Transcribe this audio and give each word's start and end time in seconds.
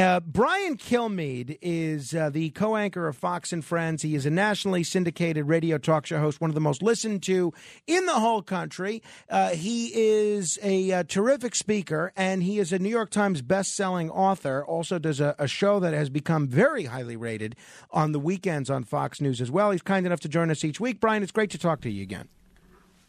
Uh, 0.00 0.18
Brian 0.18 0.78
Kilmeade 0.78 1.58
is 1.60 2.14
uh, 2.14 2.30
the 2.30 2.48
co 2.50 2.74
anchor 2.74 3.06
of 3.06 3.18
Fox 3.18 3.52
and 3.52 3.62
Friends. 3.62 4.00
He 4.00 4.14
is 4.14 4.24
a 4.24 4.30
nationally 4.30 4.82
syndicated 4.82 5.46
radio 5.46 5.76
talk 5.76 6.06
show 6.06 6.18
host, 6.18 6.40
one 6.40 6.48
of 6.48 6.54
the 6.54 6.60
most 6.60 6.82
listened 6.82 7.22
to 7.24 7.52
in 7.86 8.06
the 8.06 8.14
whole 8.14 8.40
country. 8.40 9.02
Uh, 9.28 9.50
he 9.50 9.88
is 9.94 10.58
a, 10.62 10.90
uh, 10.90 11.02
terrific 11.02 11.54
speaker, 11.54 12.14
and 12.16 12.42
he 12.42 12.58
is 12.58 12.72
a 12.72 12.78
New 12.78 12.88
York 12.88 13.10
Times 13.10 13.42
best-selling 13.42 14.08
author. 14.10 14.64
Also, 14.64 14.98
does 14.98 15.20
a, 15.20 15.34
a 15.38 15.46
show 15.46 15.78
that 15.80 15.92
has 15.92 16.08
become 16.08 16.48
very 16.48 16.86
highly 16.86 17.16
rated 17.16 17.54
on 17.90 18.12
the 18.12 18.20
weekends 18.20 18.70
on 18.70 18.84
Fox 18.84 19.20
News 19.20 19.42
as 19.42 19.50
well. 19.50 19.70
He's 19.70 19.82
kind 19.82 20.06
enough 20.06 20.20
to 20.20 20.30
join 20.30 20.50
us 20.50 20.64
each 20.64 20.80
week. 20.80 20.98
Brian, 20.98 21.22
it's 21.22 21.32
great 21.32 21.50
to 21.50 21.58
talk 21.58 21.82
to 21.82 21.90
you 21.90 22.02
again. 22.02 22.28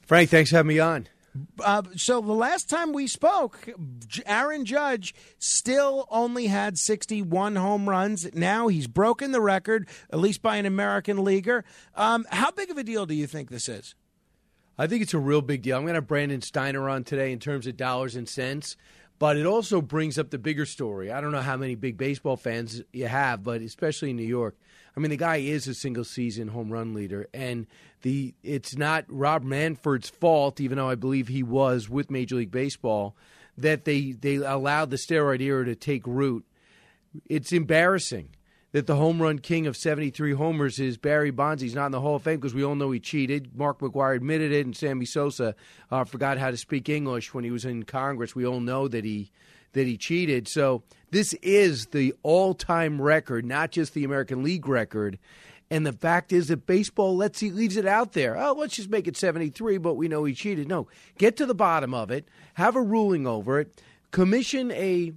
Frank, 0.02 0.30
thanks 0.30 0.50
for 0.50 0.58
having 0.58 0.68
me 0.68 0.80
on. 0.80 1.08
Uh, 1.64 1.84
so 1.96 2.22
the 2.22 2.34
last 2.34 2.70
time 2.70 2.92
we 2.92 3.08
spoke, 3.08 3.70
Aaron 4.26 4.66
Judge 4.66 5.16
still 5.40 6.08
only 6.10 6.48
had 6.48 6.78
61 6.78 7.56
home 7.56 7.90
runs. 7.90 8.34
Now 8.34 8.68
he's 8.68 8.88
broken 8.88 9.32
the 9.32 9.42
record, 9.42 9.88
at 10.12 10.20
least 10.20 10.42
by 10.42 10.58
an 10.58 10.66
American 10.66 11.24
leaguer. 11.24 11.64
Um, 11.96 12.26
how 12.30 12.52
big 12.52 12.70
of 12.70 12.78
a 12.78 12.84
deal 12.84 13.06
do 13.06 13.14
you 13.14 13.28
think 13.28 13.50
this 13.50 13.70
is? 13.70 13.96
I 14.78 14.88
think 14.88 15.04
it's 15.04 15.14
a 15.14 15.20
real 15.20 15.42
big 15.42 15.62
deal. 15.62 15.78
I'm 15.78 15.84
going 15.84 15.94
to 15.94 15.98
have 15.98 16.08
Brandon 16.08 16.42
Steiner 16.42 16.90
on 16.90 17.04
today 17.04 17.32
in 17.32 17.40
terms 17.40 17.68
of 17.68 17.78
dollars 17.78 18.16
and 18.16 18.28
cents, 18.28 18.76
but 19.22 19.38
it 19.38 19.46
also 19.46 19.84
brings 19.84 20.18
up 20.18 20.32
the 20.32 20.40
bigger 20.40 20.66
story. 20.66 21.12
I 21.12 21.22
don't 21.22 21.32
know 21.32 21.42
how 21.42 21.56
many 21.56 21.76
big 21.76 21.96
baseball 21.96 22.38
fans 22.38 22.82
you 22.92 23.06
have, 23.06 23.44
but 23.44 23.62
especially 23.62 24.10
in 24.10 24.16
New 24.16 24.24
York. 24.24 24.58
I 24.98 25.00
mean, 25.00 25.12
the 25.12 25.16
guy 25.18 25.36
is 25.36 25.68
a 25.68 25.76
single 25.76 26.04
season 26.04 26.48
home 26.48 26.74
run 26.74 26.96
leader, 26.96 27.30
and 27.32 27.68
the 28.02 28.34
it's 28.42 28.76
not 28.76 29.06
Rob 29.08 29.44
Manfred's 29.44 30.10
fault, 30.10 30.60
even 30.60 30.80
though 30.80 30.90
I 30.90 30.96
believe 30.96 31.28
he 31.28 31.44
was 31.44 31.88
with 31.88 32.10
Major 32.10 32.38
League 32.38 32.50
Baseball, 32.50 33.16
that 33.60 33.86
they 33.86 34.14
they 34.14 34.38
allowed 34.38 34.90
the 34.90 34.96
steroid 34.96 35.40
era 35.40 35.66
to 35.66 35.76
take 35.76 36.08
root. 36.08 36.44
It's 37.30 37.54
embarrassing 37.54 38.30
that 38.72 38.88
the 38.88 38.96
home 38.96 39.22
run 39.22 39.40
king 39.40 39.68
of 39.68 39.76
73 39.76 40.34
homers 40.34 40.80
is 40.80 40.98
Barry 40.98 41.32
Bonds. 41.32 41.62
He's 41.62 41.76
not 41.76 41.88
in 41.88 41.92
the 41.92 42.02
Hall 42.02 42.16
of 42.16 42.24
Fame 42.24 42.40
because 42.40 42.54
we 42.54 42.64
all 42.64 42.76
know 42.76 42.92
he 42.92 43.00
cheated. 43.00 43.56
Mark 43.56 43.80
McGwire 43.80 44.16
admitted 44.16 44.52
it, 44.52 44.66
and 44.66 44.76
Sammy 44.76 45.06
Sosa 45.06 45.56
uh, 45.92 46.04
forgot 46.06 46.38
how 46.38 46.52
to 46.52 46.58
speak 46.58 46.88
English 46.88 47.34
when 47.34 47.44
he 47.44 47.52
was 47.52 47.66
in 47.66 47.84
Congress. 47.84 48.36
We 48.36 48.46
all 48.46 48.60
know 48.60 48.88
that 48.88 49.04
he 49.04 49.32
that 49.74 49.88
he 49.88 49.98
cheated. 49.98 50.50
So 50.50 50.84
this 51.12 51.34
is 51.36 51.88
the 51.88 52.14
all-time 52.24 53.02
record, 53.02 53.46
not 53.46 53.72
just 53.72 53.94
the 53.94 54.04
American 54.04 54.44
League 54.44 54.68
record. 54.68 55.18
And 55.70 55.86
the 55.86 55.94
fact 55.94 56.34
is 56.34 56.50
that 56.50 56.66
baseball 56.66 57.16
lets 57.16 57.40
he 57.40 57.52
leaves 57.52 57.78
it 57.78 57.86
out 57.86 58.12
there. 58.12 58.38
Oh, 58.38 58.52
let's 58.52 58.76
just 58.76 58.90
make 58.90 59.08
it 59.08 59.16
73, 59.16 59.78
but 59.78 59.94
we 59.94 60.10
know 60.10 60.26
he 60.26 60.34
cheated. 60.34 60.68
No, 60.68 60.88
get 61.18 61.38
to 61.38 61.46
the 61.46 61.56
bottom 61.56 61.94
of 61.94 62.12
it, 62.12 62.28
have 62.56 62.76
a 62.76 62.82
ruling 62.82 63.26
over 63.26 63.62
it, 63.62 63.82
commission 64.12 64.72
a, 64.72 65.14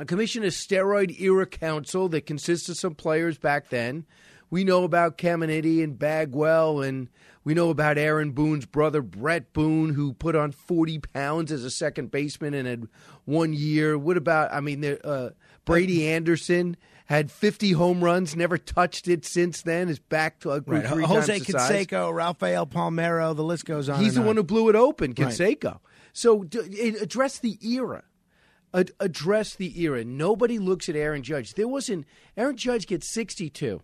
a 0.00 0.06
commission 0.06 0.42
a 0.42 0.46
steroid 0.46 1.20
era 1.20 1.44
council 1.44 2.08
that 2.08 2.24
consists 2.24 2.70
of 2.70 2.78
some 2.78 2.94
players 2.94 3.36
back 3.36 3.68
then. 3.68 4.06
We 4.48 4.64
know 4.64 4.84
about 4.84 5.18
Caminiti 5.18 5.84
and 5.84 5.98
Bagwell, 5.98 6.80
and 6.80 7.08
we 7.44 7.52
know 7.52 7.68
about 7.68 7.98
Aaron 7.98 8.32
Boone's 8.32 8.64
brother 8.64 9.02
Bret 9.02 9.52
Boone, 9.52 9.92
who 9.92 10.14
put 10.14 10.34
on 10.34 10.52
40 10.52 11.00
pounds 11.00 11.52
as 11.52 11.64
a 11.64 11.70
second 11.70 12.10
baseman 12.10 12.54
and 12.54 12.66
had 12.66 12.88
one 13.26 13.52
year. 13.52 13.98
What 13.98 14.16
about? 14.16 14.52
I 14.52 14.60
mean, 14.60 14.82
uh, 14.84 15.30
Brady 15.66 16.08
Anderson 16.08 16.78
had 17.04 17.30
50 17.30 17.72
home 17.72 18.02
runs, 18.02 18.34
never 18.34 18.56
touched 18.56 19.06
it 19.06 19.26
since 19.26 19.60
then. 19.60 19.90
Is 19.90 19.98
back 19.98 20.40
to 20.40 20.52
a 20.52 20.60
right. 20.62 20.84
Jose 20.84 21.40
Canseco, 21.40 22.12
Rafael 22.12 22.66
Palmeiro, 22.66 23.36
the 23.36 23.44
list 23.44 23.66
goes 23.66 23.90
on. 23.90 24.02
He's 24.02 24.14
the 24.14 24.22
on. 24.22 24.28
one 24.28 24.36
who 24.36 24.44
blew 24.44 24.70
it 24.70 24.76
open, 24.76 25.12
Canseco. 25.12 25.64
Right. 25.64 25.80
So 26.14 26.42
address 26.42 27.38
the 27.38 27.58
era. 27.62 28.02
Address 28.72 29.54
the 29.54 29.80
era. 29.80 30.04
Nobody 30.04 30.58
looks 30.58 30.88
at 30.88 30.96
Aaron 30.96 31.22
Judge. 31.22 31.54
There 31.54 31.68
wasn't 31.68 32.06
Aaron 32.36 32.56
Judge 32.56 32.86
gets 32.86 33.12
62. 33.12 33.82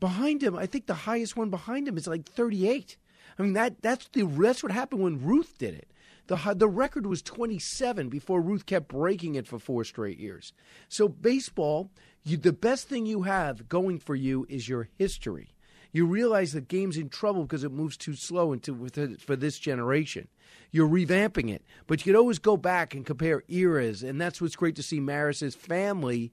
Behind 0.00 0.42
him, 0.42 0.56
I 0.56 0.66
think 0.66 0.86
the 0.86 0.94
highest 0.94 1.36
one 1.36 1.50
behind 1.50 1.88
him 1.88 1.96
is 1.96 2.06
like 2.06 2.28
38. 2.28 2.96
I 3.38 3.42
mean 3.42 3.54
that 3.54 3.80
that's 3.80 4.08
the 4.08 4.24
that's 4.24 4.62
what 4.62 4.72
happened 4.72 5.02
when 5.02 5.24
Ruth 5.24 5.56
did 5.58 5.74
it. 5.74 5.88
The, 6.28 6.54
the 6.54 6.68
record 6.68 7.06
was 7.06 7.20
27 7.22 8.08
before 8.08 8.40
Ruth 8.40 8.64
kept 8.64 8.88
breaking 8.88 9.34
it 9.34 9.46
for 9.46 9.58
four 9.58 9.84
straight 9.84 10.18
years. 10.18 10.52
So, 10.88 11.08
baseball, 11.08 11.90
you, 12.22 12.36
the 12.36 12.52
best 12.52 12.88
thing 12.88 13.06
you 13.06 13.22
have 13.22 13.68
going 13.68 13.98
for 13.98 14.14
you 14.14 14.46
is 14.48 14.68
your 14.68 14.88
history. 14.96 15.54
You 15.92 16.06
realize 16.06 16.52
the 16.52 16.62
game's 16.62 16.96
in 16.96 17.10
trouble 17.10 17.42
because 17.42 17.64
it 17.64 17.70
moves 17.70 17.96
too 17.96 18.14
slow 18.14 18.52
into, 18.52 18.88
for 19.18 19.36
this 19.36 19.58
generation. 19.58 20.28
You're 20.70 20.88
revamping 20.88 21.50
it, 21.50 21.62
but 21.86 22.00
you 22.00 22.12
could 22.12 22.18
always 22.18 22.38
go 22.38 22.56
back 22.56 22.94
and 22.94 23.04
compare 23.04 23.42
eras, 23.48 24.02
and 24.02 24.18
that's 24.18 24.40
what's 24.40 24.56
great 24.56 24.74
to 24.76 24.82
see 24.82 25.00
Maris's 25.00 25.54
family 25.54 26.32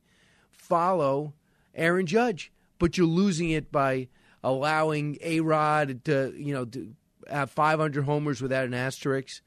follow 0.49 1.33
Aaron 1.75 2.05
Judge. 2.05 2.51
But 2.77 2.97
you're 2.97 3.07
losing 3.07 3.49
it 3.49 3.69
by 3.71 4.07
allowing 4.41 5.17
A 5.21 5.41
Rod 5.41 6.05
to, 6.05 6.33
you 6.37 6.53
know, 6.53 6.63
to 6.65 6.93
have 7.29 7.51
500 7.51 8.05
homers 8.05 8.41
without 8.41 8.65
an 8.65 8.73
asterisk 8.73 9.41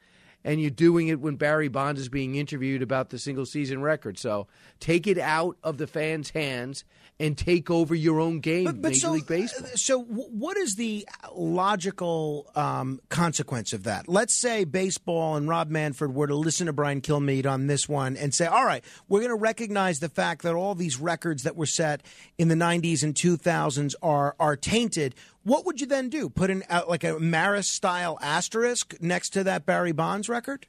and 0.45 0.61
you're 0.61 0.71
doing 0.71 1.09
it 1.09 1.21
when 1.21 1.37
Barry 1.37 1.69
Bonds 1.69 2.01
is 2.01 2.09
being 2.09 2.35
interviewed 2.35 2.83
about 2.83 3.11
the 3.11 3.19
single 3.19 3.47
season 3.47 3.83
record. 3.83 4.19
So 4.19 4.47
take 4.81 5.07
it 5.07 5.19
out 5.19 5.57
of 5.63 5.79
the 5.79 5.87
fans' 5.87 6.31
hands 6.31 6.85
and 7.23 7.39
take 7.39 7.71
over 7.71 7.95
your 7.95 8.19
own 8.19 8.41
game, 8.41 8.65
but, 8.65 8.83
but 8.83 8.89
Major 8.89 9.01
so, 9.01 9.13
League 9.13 9.27
Baseball. 9.27 9.67
Uh, 9.67 9.77
so, 9.77 10.03
what 10.03 10.57
is 10.57 10.75
the 10.75 11.07
logical 11.35 12.51
um, 12.57 13.01
consequence 13.11 13.73
of 13.73 13.85
that? 13.85 14.09
Let's 14.09 14.41
say 14.41 14.65
baseball 14.65 15.37
and 15.37 15.49
Rob 15.49 15.71
Manfred 15.71 16.15
were 16.15 16.27
to 16.27 16.35
listen 16.35 16.67
to 16.67 16.73
Brian 16.73 17.01
Kilmeade 17.01 17.47
on 17.47 17.67
this 17.67 17.89
one 17.89 18.17
and 18.17 18.35
say, 18.35 18.47
"All 18.47 18.65
right, 18.65 18.85
we're 19.09 19.21
going 19.21 19.31
to 19.31 19.37
recognize 19.37 20.01
the 20.01 20.09
fact 20.09 20.43
that 20.43 20.55
all 20.55 20.75
these 20.75 20.99
records 20.99 21.45
that 21.45 21.55
were 21.55 21.67
set 21.67 22.03
in 22.39 22.49
the 22.49 22.55
'90s 22.57 23.03
and 23.05 23.15
2000s 23.15 23.95
are 24.03 24.35
are 24.41 24.57
tainted." 24.57 25.15
What 25.45 25.67
would 25.67 25.81
you 25.81 25.87
then 25.87 26.09
do? 26.09 26.29
Put 26.29 26.51
in 26.51 26.63
uh, 26.71 26.83
like 26.89 27.05
a 27.05 27.19
Maris 27.19 27.69
style 27.69 28.19
asterisk 28.23 28.95
next 29.01 29.31
to 29.31 29.45
that 29.45 29.67
Barry 29.67 29.93
Bonds 29.93 30.29
record? 30.29 30.67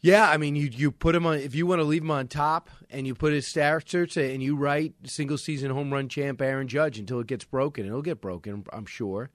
Yeah, 0.00 0.28
I 0.28 0.36
mean, 0.36 0.54
you 0.54 0.68
you 0.72 0.92
put 0.92 1.14
him 1.14 1.26
on 1.26 1.38
if 1.38 1.54
you 1.54 1.66
want 1.66 1.80
to 1.80 1.84
leave 1.84 2.02
him 2.02 2.10
on 2.10 2.28
top, 2.28 2.70
and 2.88 3.06
you 3.06 3.14
put 3.14 3.32
his 3.32 3.46
stats 3.46 4.16
and 4.16 4.42
you 4.42 4.54
write 4.56 4.94
single 5.04 5.38
season 5.38 5.70
home 5.70 5.92
run 5.92 6.08
champ 6.08 6.40
Aaron 6.40 6.68
Judge 6.68 6.98
until 6.98 7.20
it 7.20 7.26
gets 7.26 7.44
broken. 7.44 7.84
It'll 7.84 8.02
get 8.02 8.20
broken, 8.20 8.64
I'm 8.72 8.86
sure. 8.86 9.30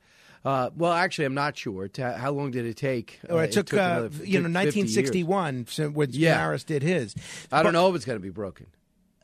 Uh, 0.46 0.70
well, 0.76 0.92
actually, 0.92 1.26
I'm 1.26 1.34
not 1.34 1.58
sure. 1.58 1.90
How 1.98 2.32
long 2.32 2.52
did 2.52 2.66
it 2.66 2.76
take? 2.76 3.20
Uh, 3.30 3.38
it, 3.38 3.52
took, 3.54 3.68
it 3.68 3.70
took 3.72 3.80
uh, 3.80 3.84
another, 3.84 4.26
you 4.26 4.40
know 4.40 4.50
1961 4.50 5.68
when 5.94 6.10
yeah. 6.12 6.38
Maris 6.38 6.64
did 6.64 6.84
his. 6.84 7.16
I 7.52 7.64
don't 7.64 7.74
know 7.74 7.90
if 7.90 7.96
it's 7.96 8.06
going 8.06 8.20
to 8.20 8.24
be 8.24 8.30
broken. 8.30 8.68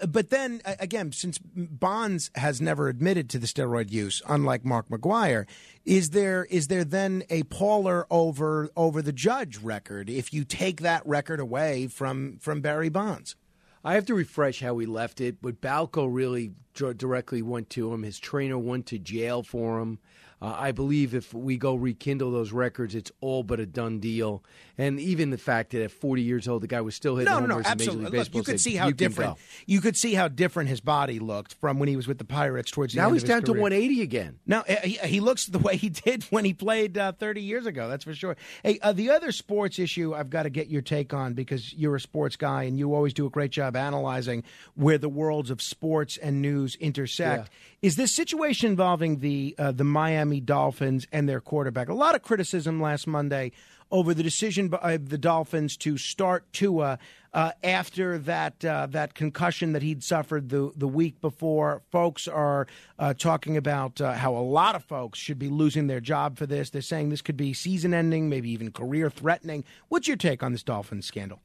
But 0.07 0.29
then 0.29 0.61
again, 0.65 1.11
since 1.11 1.37
Bonds 1.37 2.31
has 2.35 2.61
never 2.61 2.87
admitted 2.87 3.29
to 3.31 3.39
the 3.39 3.47
steroid 3.47 3.91
use, 3.91 4.21
unlike 4.27 4.63
Mark 4.63 4.87
McGwire, 4.87 5.45
is 5.83 6.11
there 6.11 6.45
is 6.45 6.67
there 6.67 6.85
then 6.85 7.23
a 7.29 7.43
Pauler 7.43 8.05
over 8.09 8.69
over 8.77 9.01
the 9.01 9.11
Judge 9.11 9.57
record 9.57 10.09
if 10.09 10.33
you 10.33 10.45
take 10.45 10.81
that 10.81 11.05
record 11.05 11.39
away 11.39 11.87
from 11.87 12.37
from 12.39 12.61
Barry 12.61 12.89
Bonds? 12.89 13.35
I 13.83 13.93
have 13.93 14.05
to 14.05 14.13
refresh 14.13 14.61
how 14.61 14.73
we 14.73 14.85
left 14.85 15.21
it, 15.21 15.41
but 15.41 15.61
Balco 15.61 16.07
really 16.09 16.51
directly 16.73 17.41
went 17.41 17.69
to 17.71 17.93
him. 17.93 18.03
His 18.03 18.19
trainer 18.19 18.57
went 18.57 18.85
to 18.87 18.99
jail 18.99 19.43
for 19.43 19.79
him. 19.79 19.99
Uh, 20.41 20.55
I 20.57 20.71
believe 20.71 21.13
if 21.13 21.33
we 21.33 21.57
go 21.57 21.75
rekindle 21.75 22.31
those 22.31 22.51
records, 22.51 22.95
it's 22.95 23.11
all 23.19 23.43
but 23.43 23.59
a 23.59 23.65
done 23.65 23.99
deal. 23.99 24.43
And 24.77 24.97
even 24.99 25.31
the 25.31 25.37
fact 25.37 25.71
that 25.71 25.83
at 25.83 25.91
40 25.91 26.21
years 26.21 26.47
old, 26.47 26.63
the 26.63 26.67
guy 26.67 26.79
was 26.79 26.95
still 26.95 27.17
hitting 27.17 27.33
no, 27.33 27.41
homers 27.41 27.49
no, 27.49 27.57
no, 27.57 27.69
absolutely. 27.69 28.03
Look, 28.05 28.13
Baseball 28.13 28.39
you 28.39 28.43
could 28.45 28.59
said, 28.61 28.71
see 28.71 28.75
how 28.77 28.87
you 28.87 28.93
different 28.93 29.37
you 29.65 29.81
could 29.81 29.97
see 29.97 30.13
how 30.13 30.29
different 30.29 30.69
his 30.69 30.79
body 30.79 31.19
looked 31.19 31.55
from 31.55 31.79
when 31.79 31.89
he 31.89 31.97
was 31.97 32.07
with 32.07 32.17
the 32.17 32.23
Pirates 32.23 32.71
towards 32.71 32.93
the 32.93 33.01
now 33.01 33.11
he's 33.11 33.23
down 33.23 33.43
to 33.43 33.51
180 33.51 34.01
again. 34.01 34.39
Now 34.45 34.63
he, 34.63 34.93
he, 34.93 35.19
looks 35.19 35.47
the 35.47 35.59
way 35.59 35.75
he 35.75 35.89
did 35.89 36.23
when 36.25 36.45
he 36.45 36.53
played 36.53 36.97
uh, 36.97 37.11
30 37.11 37.41
years 37.41 37.65
ago. 37.65 37.89
That's 37.89 38.05
for 38.05 38.13
sure. 38.13 38.37
Hey, 38.63 38.79
uh, 38.81 38.93
the 38.93 39.09
other 39.09 39.33
sports 39.33 39.79
issue 39.79 40.15
I've 40.15 40.29
got 40.29 40.43
to 40.43 40.49
get 40.49 40.67
your 40.67 40.81
take 40.81 41.13
on 41.13 41.33
because 41.33 41.73
you're 41.73 41.95
a 41.95 41.99
sports 41.99 42.37
guy 42.37 42.63
and 42.63 42.79
you 42.79 42.93
always 42.93 43.13
do 43.13 43.25
a 43.25 43.29
great 43.29 43.51
job 43.51 43.75
analyzing 43.75 44.43
where 44.75 44.97
the 44.97 45.09
worlds 45.09 45.49
of 45.49 45.61
sports 45.61 46.15
and 46.15 46.41
news 46.41 46.75
intersect. 46.75 47.49
Yeah. 47.49 47.87
Is 47.89 47.95
this 47.95 48.13
situation 48.13 48.69
involving 48.69 49.19
the 49.19 49.55
uh, 49.57 49.71
the 49.71 49.85
Miami 49.85 50.28
Dolphins 50.39 51.07
and 51.11 51.27
their 51.27 51.41
quarterback. 51.41 51.89
A 51.89 51.93
lot 51.93 52.13
of 52.13 52.21
criticism 52.21 52.79
last 52.79 53.07
Monday 53.07 53.51
over 53.91 54.13
the 54.13 54.23
decision 54.23 54.69
by 54.69 54.97
the 54.97 55.17
Dolphins 55.17 55.75
to 55.77 55.97
start 55.97 56.51
Tua 56.53 56.99
uh, 57.33 57.51
after 57.63 58.17
that 58.19 58.63
uh, 58.63 58.87
that 58.87 59.13
concussion 59.13 59.73
that 59.73 59.81
he'd 59.81 60.03
suffered 60.03 60.49
the 60.49 60.71
the 60.75 60.87
week 60.87 61.21
before. 61.21 61.81
Folks 61.91 62.27
are 62.27 62.67
uh, 62.97 63.13
talking 63.13 63.57
about 63.57 63.99
uh, 64.01 64.13
how 64.13 64.35
a 64.35 64.39
lot 64.39 64.75
of 64.75 64.83
folks 64.83 65.19
should 65.19 65.39
be 65.39 65.49
losing 65.49 65.87
their 65.87 65.99
job 65.99 66.37
for 66.37 66.45
this. 66.45 66.69
They're 66.69 66.81
saying 66.81 67.09
this 67.09 67.21
could 67.21 67.37
be 67.37 67.53
season 67.53 67.93
ending, 67.93 68.29
maybe 68.29 68.49
even 68.51 68.71
career 68.71 69.09
threatening. 69.09 69.63
What's 69.87 70.07
your 70.07 70.17
take 70.17 70.43
on 70.43 70.51
this 70.51 70.63
Dolphins 70.63 71.05
scandal? 71.05 71.41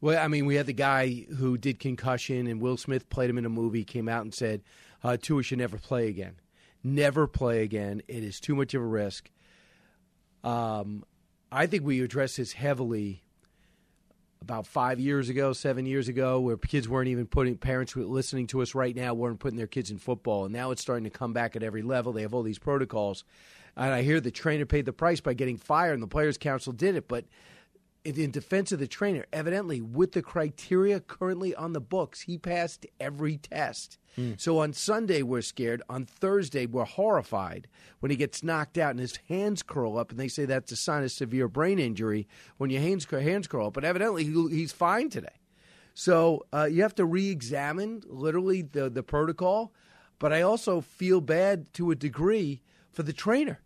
Well, 0.00 0.22
I 0.22 0.28
mean, 0.28 0.46
we 0.46 0.54
had 0.54 0.66
the 0.66 0.72
guy 0.72 1.26
who 1.38 1.58
did 1.58 1.80
concussion, 1.80 2.46
and 2.46 2.60
Will 2.60 2.76
Smith 2.76 3.10
played 3.10 3.30
him 3.30 3.38
in 3.38 3.44
a 3.44 3.50
movie. 3.50 3.82
Came 3.82 4.08
out 4.08 4.22
and 4.22 4.32
said 4.32 4.62
uh, 5.02 5.16
Tua 5.20 5.42
should 5.42 5.58
never 5.58 5.76
play 5.76 6.08
again 6.08 6.36
never 6.82 7.26
play 7.26 7.62
again. 7.62 8.02
It 8.08 8.22
is 8.22 8.40
too 8.40 8.54
much 8.54 8.74
of 8.74 8.82
a 8.82 8.86
risk. 8.86 9.30
Um, 10.44 11.04
I 11.50 11.66
think 11.66 11.84
we 11.84 12.00
addressed 12.00 12.36
this 12.36 12.52
heavily 12.52 13.22
about 14.40 14.66
five 14.66 15.00
years 15.00 15.28
ago, 15.28 15.52
seven 15.52 15.84
years 15.84 16.08
ago, 16.08 16.40
where 16.40 16.56
kids 16.56 16.88
weren't 16.88 17.08
even 17.08 17.26
putting 17.26 17.56
parents 17.56 17.96
listening 17.96 18.46
to 18.48 18.62
us 18.62 18.74
right 18.74 18.94
now 18.94 19.12
weren't 19.14 19.40
putting 19.40 19.58
their 19.58 19.66
kids 19.66 19.90
in 19.90 19.98
football, 19.98 20.44
and 20.44 20.54
now 20.54 20.70
it's 20.70 20.80
starting 20.80 21.04
to 21.04 21.10
come 21.10 21.32
back 21.32 21.56
at 21.56 21.62
every 21.62 21.82
level. 21.82 22.12
They 22.12 22.22
have 22.22 22.34
all 22.34 22.42
these 22.42 22.58
protocols, 22.58 23.24
and 23.76 23.92
I 23.92 24.02
hear 24.02 24.20
the 24.20 24.30
trainer 24.30 24.64
paid 24.64 24.84
the 24.84 24.92
price 24.92 25.20
by 25.20 25.34
getting 25.34 25.56
fired, 25.56 25.94
and 25.94 26.02
the 26.02 26.06
players' 26.06 26.38
council 26.38 26.72
did 26.72 26.94
it, 26.94 27.08
but 27.08 27.24
in 28.16 28.30
defense 28.30 28.72
of 28.72 28.78
the 28.78 28.86
trainer, 28.86 29.26
evidently 29.32 29.80
with 29.80 30.12
the 30.12 30.22
criteria 30.22 31.00
currently 31.00 31.54
on 31.54 31.72
the 31.72 31.80
books, 31.80 32.22
he 32.22 32.38
passed 32.38 32.86
every 33.00 33.36
test. 33.36 33.98
Mm. 34.16 34.40
So 34.40 34.58
on 34.58 34.72
Sunday 34.72 35.22
we're 35.22 35.42
scared. 35.42 35.82
On 35.90 36.06
Thursday 36.06 36.66
we're 36.66 36.84
horrified 36.84 37.68
when 38.00 38.10
he 38.10 38.16
gets 38.16 38.42
knocked 38.42 38.78
out 38.78 38.92
and 38.92 39.00
his 39.00 39.18
hands 39.28 39.62
curl 39.62 39.98
up, 39.98 40.10
and 40.10 40.18
they 40.18 40.28
say 40.28 40.44
that's 40.44 40.72
a 40.72 40.76
sign 40.76 41.02
of 41.02 41.12
severe 41.12 41.48
brain 41.48 41.78
injury 41.78 42.28
when 42.56 42.70
your 42.70 42.80
hands 42.80 43.06
hands 43.10 43.46
curl 43.46 43.66
up. 43.66 43.74
But 43.74 43.84
evidently 43.84 44.24
he's 44.24 44.72
fine 44.72 45.10
today. 45.10 45.28
So 45.94 46.46
uh, 46.52 46.68
you 46.70 46.82
have 46.82 46.94
to 46.94 47.04
re-examine 47.04 48.04
literally 48.06 48.62
the 48.62 48.88
the 48.88 49.02
protocol. 49.02 49.72
But 50.20 50.32
I 50.32 50.42
also 50.42 50.80
feel 50.80 51.20
bad 51.20 51.72
to 51.74 51.90
a 51.90 51.94
degree 51.94 52.62
for 52.90 53.02
the 53.02 53.12
trainer 53.12 53.60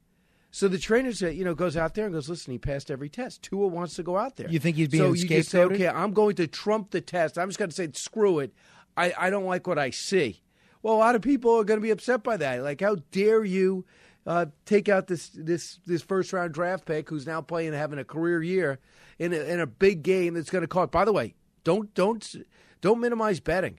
so 0.54 0.68
the 0.68 0.78
trainer 0.78 1.12
said, 1.12 1.34
you 1.34 1.44
know, 1.44 1.54
goes 1.54 1.78
out 1.78 1.94
there 1.94 2.04
and 2.04 2.12
goes, 2.12 2.28
listen, 2.28 2.52
he 2.52 2.58
passed 2.58 2.90
every 2.90 3.08
test. 3.08 3.42
Tua 3.42 3.66
wants 3.66 3.94
to 3.96 4.02
go 4.02 4.18
out 4.18 4.36
there. 4.36 4.50
You 4.50 4.58
think 4.58 4.76
he'd 4.76 4.90
be 4.90 4.98
so 4.98 5.14
you 5.14 5.26
just 5.26 5.48
say, 5.48 5.62
okay, 5.62 5.88
I'm 5.88 6.12
going 6.12 6.36
to 6.36 6.46
trump 6.46 6.90
the 6.90 7.00
test. 7.00 7.38
I'm 7.38 7.48
just 7.48 7.58
going 7.58 7.70
to 7.70 7.74
say, 7.74 7.88
screw 7.94 8.38
it. 8.38 8.52
I, 8.94 9.14
I 9.18 9.30
don't 9.30 9.46
like 9.46 9.66
what 9.66 9.78
I 9.78 9.88
see. 9.88 10.42
Well, 10.82 10.94
a 10.94 10.98
lot 10.98 11.14
of 11.14 11.22
people 11.22 11.58
are 11.58 11.64
going 11.64 11.80
to 11.80 11.82
be 11.82 11.90
upset 11.90 12.22
by 12.22 12.36
that. 12.36 12.62
Like, 12.62 12.82
how 12.82 12.96
dare 13.12 13.42
you 13.42 13.86
uh, 14.26 14.46
take 14.66 14.90
out 14.90 15.06
this 15.06 15.30
this 15.30 15.80
this 15.86 16.02
first 16.02 16.32
round 16.34 16.52
draft 16.52 16.84
pick 16.84 17.08
who's 17.08 17.26
now 17.26 17.40
playing 17.40 17.72
having 17.72 17.98
a 17.98 18.04
career 18.04 18.42
year 18.42 18.78
in 19.18 19.32
a, 19.32 19.36
in 19.36 19.58
a 19.58 19.66
big 19.66 20.02
game 20.02 20.34
that's 20.34 20.50
going 20.50 20.62
to 20.62 20.68
cost. 20.68 20.90
By 20.90 21.06
the 21.06 21.12
way, 21.12 21.34
don't 21.64 21.92
don't 21.94 22.34
don't 22.82 23.00
minimize 23.00 23.40
betting. 23.40 23.78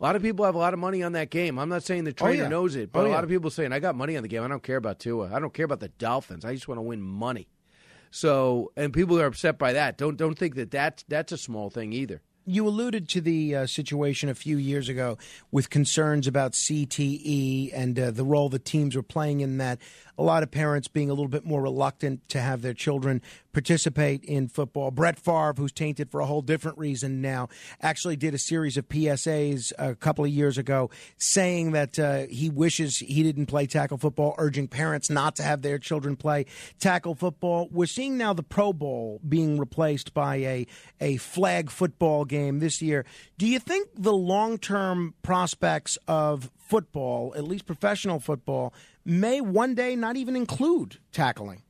A 0.00 0.04
lot 0.04 0.14
of 0.14 0.22
people 0.22 0.44
have 0.44 0.54
a 0.54 0.58
lot 0.58 0.74
of 0.74 0.78
money 0.78 1.02
on 1.02 1.12
that 1.12 1.30
game. 1.30 1.58
I'm 1.58 1.68
not 1.68 1.82
saying 1.82 2.04
the 2.04 2.12
trainer 2.12 2.42
oh, 2.42 2.44
yeah. 2.44 2.48
knows 2.48 2.76
it, 2.76 2.92
but 2.92 3.04
oh, 3.04 3.08
a 3.08 3.10
lot 3.10 3.24
of 3.24 3.30
people 3.30 3.50
saying, 3.50 3.72
I 3.72 3.80
got 3.80 3.96
money 3.96 4.16
on 4.16 4.22
the 4.22 4.28
game. 4.28 4.44
I 4.44 4.48
don't 4.48 4.62
care 4.62 4.76
about 4.76 5.00
Tua. 5.00 5.34
I 5.34 5.40
don't 5.40 5.52
care 5.52 5.64
about 5.64 5.80
the 5.80 5.88
Dolphins. 5.88 6.44
I 6.44 6.54
just 6.54 6.68
want 6.68 6.78
to 6.78 6.82
win 6.82 7.02
money. 7.02 7.48
So, 8.10 8.72
and 8.76 8.92
people 8.92 9.20
are 9.20 9.26
upset 9.26 9.58
by 9.58 9.72
that. 9.74 9.98
Don't 9.98 10.16
don't 10.16 10.38
think 10.38 10.54
that 10.54 10.70
that's, 10.70 11.04
that's 11.08 11.32
a 11.32 11.36
small 11.36 11.68
thing 11.68 11.92
either. 11.92 12.22
You 12.46 12.66
alluded 12.66 13.10
to 13.10 13.20
the 13.20 13.54
uh, 13.54 13.66
situation 13.66 14.30
a 14.30 14.34
few 14.34 14.56
years 14.56 14.88
ago 14.88 15.18
with 15.50 15.68
concerns 15.68 16.26
about 16.26 16.52
CTE 16.52 17.70
and 17.74 17.98
uh, 17.98 18.10
the 18.10 18.24
role 18.24 18.48
the 18.48 18.58
teams 18.58 18.96
were 18.96 19.02
playing 19.02 19.40
in 19.40 19.58
that 19.58 19.78
a 20.16 20.22
lot 20.22 20.42
of 20.42 20.50
parents 20.50 20.88
being 20.88 21.10
a 21.10 21.12
little 21.12 21.28
bit 21.28 21.44
more 21.44 21.60
reluctant 21.60 22.26
to 22.30 22.40
have 22.40 22.62
their 22.62 22.72
children 22.72 23.20
participate 23.58 24.24
in 24.24 24.46
football. 24.46 24.92
Brett 24.92 25.18
Favre, 25.18 25.52
who's 25.56 25.72
tainted 25.72 26.12
for 26.12 26.20
a 26.20 26.26
whole 26.26 26.42
different 26.42 26.78
reason 26.78 27.20
now, 27.20 27.48
actually 27.82 28.14
did 28.14 28.32
a 28.32 28.38
series 28.38 28.76
of 28.76 28.88
PSAs 28.88 29.72
a 29.78 29.96
couple 29.96 30.24
of 30.24 30.30
years 30.30 30.58
ago 30.58 30.90
saying 31.16 31.72
that 31.72 31.98
uh, 31.98 32.26
he 32.30 32.50
wishes 32.50 32.98
he 32.98 33.24
didn't 33.24 33.46
play 33.46 33.66
tackle 33.66 33.98
football, 33.98 34.36
urging 34.38 34.68
parents 34.68 35.10
not 35.10 35.34
to 35.34 35.42
have 35.42 35.62
their 35.62 35.76
children 35.76 36.14
play 36.14 36.46
tackle 36.78 37.16
football. 37.16 37.68
We're 37.72 37.86
seeing 37.86 38.16
now 38.16 38.32
the 38.32 38.44
Pro 38.44 38.72
Bowl 38.72 39.20
being 39.28 39.58
replaced 39.58 40.14
by 40.14 40.36
a, 40.36 40.66
a 41.00 41.16
flag 41.16 41.68
football 41.68 42.24
game 42.24 42.60
this 42.60 42.80
year. 42.80 43.04
Do 43.38 43.46
you 43.48 43.58
think 43.58 43.88
the 43.96 44.14
long 44.14 44.58
term 44.58 45.14
prospects 45.22 45.98
of 46.06 46.48
football, 46.58 47.34
at 47.36 47.42
least 47.42 47.66
professional 47.66 48.20
football, 48.20 48.72
may 49.04 49.40
one 49.40 49.74
day 49.74 49.96
not 49.96 50.14
even 50.14 50.36
include 50.36 50.98
tackling? 51.10 51.64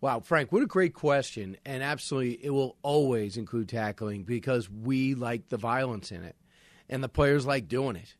Wow, 0.00 0.20
Frank, 0.20 0.50
what 0.50 0.62
a 0.62 0.66
great 0.66 0.94
question. 0.94 1.56
And 1.64 1.82
absolutely, 1.82 2.44
it 2.44 2.50
will 2.50 2.76
always 2.82 3.36
include 3.36 3.68
tackling 3.68 4.24
because 4.24 4.70
we 4.70 5.14
like 5.14 5.48
the 5.48 5.58
violence 5.58 6.10
in 6.10 6.24
it 6.24 6.36
and 6.88 7.04
the 7.04 7.08
players 7.08 7.46
like 7.46 7.68
doing 7.68 7.96
it. 7.96 8.14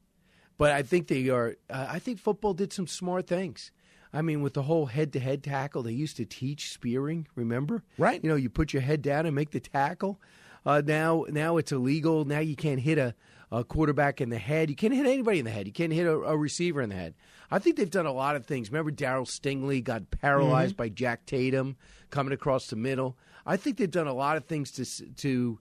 But 0.59 0.73
I 0.73 0.82
think 0.82 1.09
they 1.09 1.31
are, 1.31 1.56
uh, 1.71 1.87
I 1.88 1.99
think 1.99 2.19
football 2.19 2.53
did 2.53 2.73
some 2.73 2.87
smart 2.87 3.27
things. 3.27 3.73
I 4.12 4.21
mean, 4.21 4.43
with 4.43 4.55
the 4.55 4.65
whole 4.65 4.87
head 4.87 5.12
to 5.15 5.21
head 5.21 5.43
tackle, 5.43 5.82
they 5.82 5.93
used 5.93 6.17
to 6.19 6.27
teach 6.27 6.71
spearing, 6.71 7.29
remember? 7.35 7.82
Right. 7.97 8.23
You 8.23 8.29
know, 8.29 8.37
you 8.37 8.50
put 8.50 8.73
your 8.75 8.82
head 8.82 9.00
down 9.00 9.25
and 9.25 9.35
make 9.35 9.53
the 9.53 9.61
tackle. 9.61 10.21
Uh, 10.67 10.82
now, 10.85 11.25
now 11.31 11.56
it's 11.56 11.73
illegal. 11.73 12.27
Now 12.27 12.41
you 12.41 12.56
can't 12.56 12.81
hit 12.81 12.99
a, 12.99 13.15
a 13.52 13.64
quarterback 13.64 14.20
in 14.20 14.31
the 14.31 14.38
head. 14.38 14.70
You 14.70 14.76
can't 14.76 14.94
hit 14.94 15.06
anybody 15.06 15.41
in 15.41 15.44
the 15.44 15.50
head. 15.50 15.67
You 15.67 15.73
can't 15.73 15.93
hit 15.93 16.06
a, 16.06 16.12
a 16.12 16.37
receiver 16.37 16.81
in 16.81 16.91
the 16.91 16.94
head. 16.94 17.14
I 17.50 17.58
think 17.58 17.76
they've 17.76 17.91
done 17.91 18.06
a 18.06 18.12
lot 18.12 18.37
of 18.37 18.47
things. 18.47 18.70
Remember, 18.70 18.93
Darryl 18.93 19.26
Stingley 19.26 19.82
got 19.82 20.11
paralyzed 20.11 20.75
mm-hmm. 20.75 20.82
by 20.82 20.88
Jack 20.88 21.26
Tatum 21.26 21.76
coming 22.11 22.32
across 22.32 22.69
the 22.69 22.76
middle. 22.76 23.17
I 23.44 23.56
think 23.56 23.76
they've 23.76 23.91
done 23.91 24.06
a 24.06 24.14
lot 24.14 24.37
of 24.37 24.44
things 24.44 24.70
to 24.73 25.06
to 25.17 25.58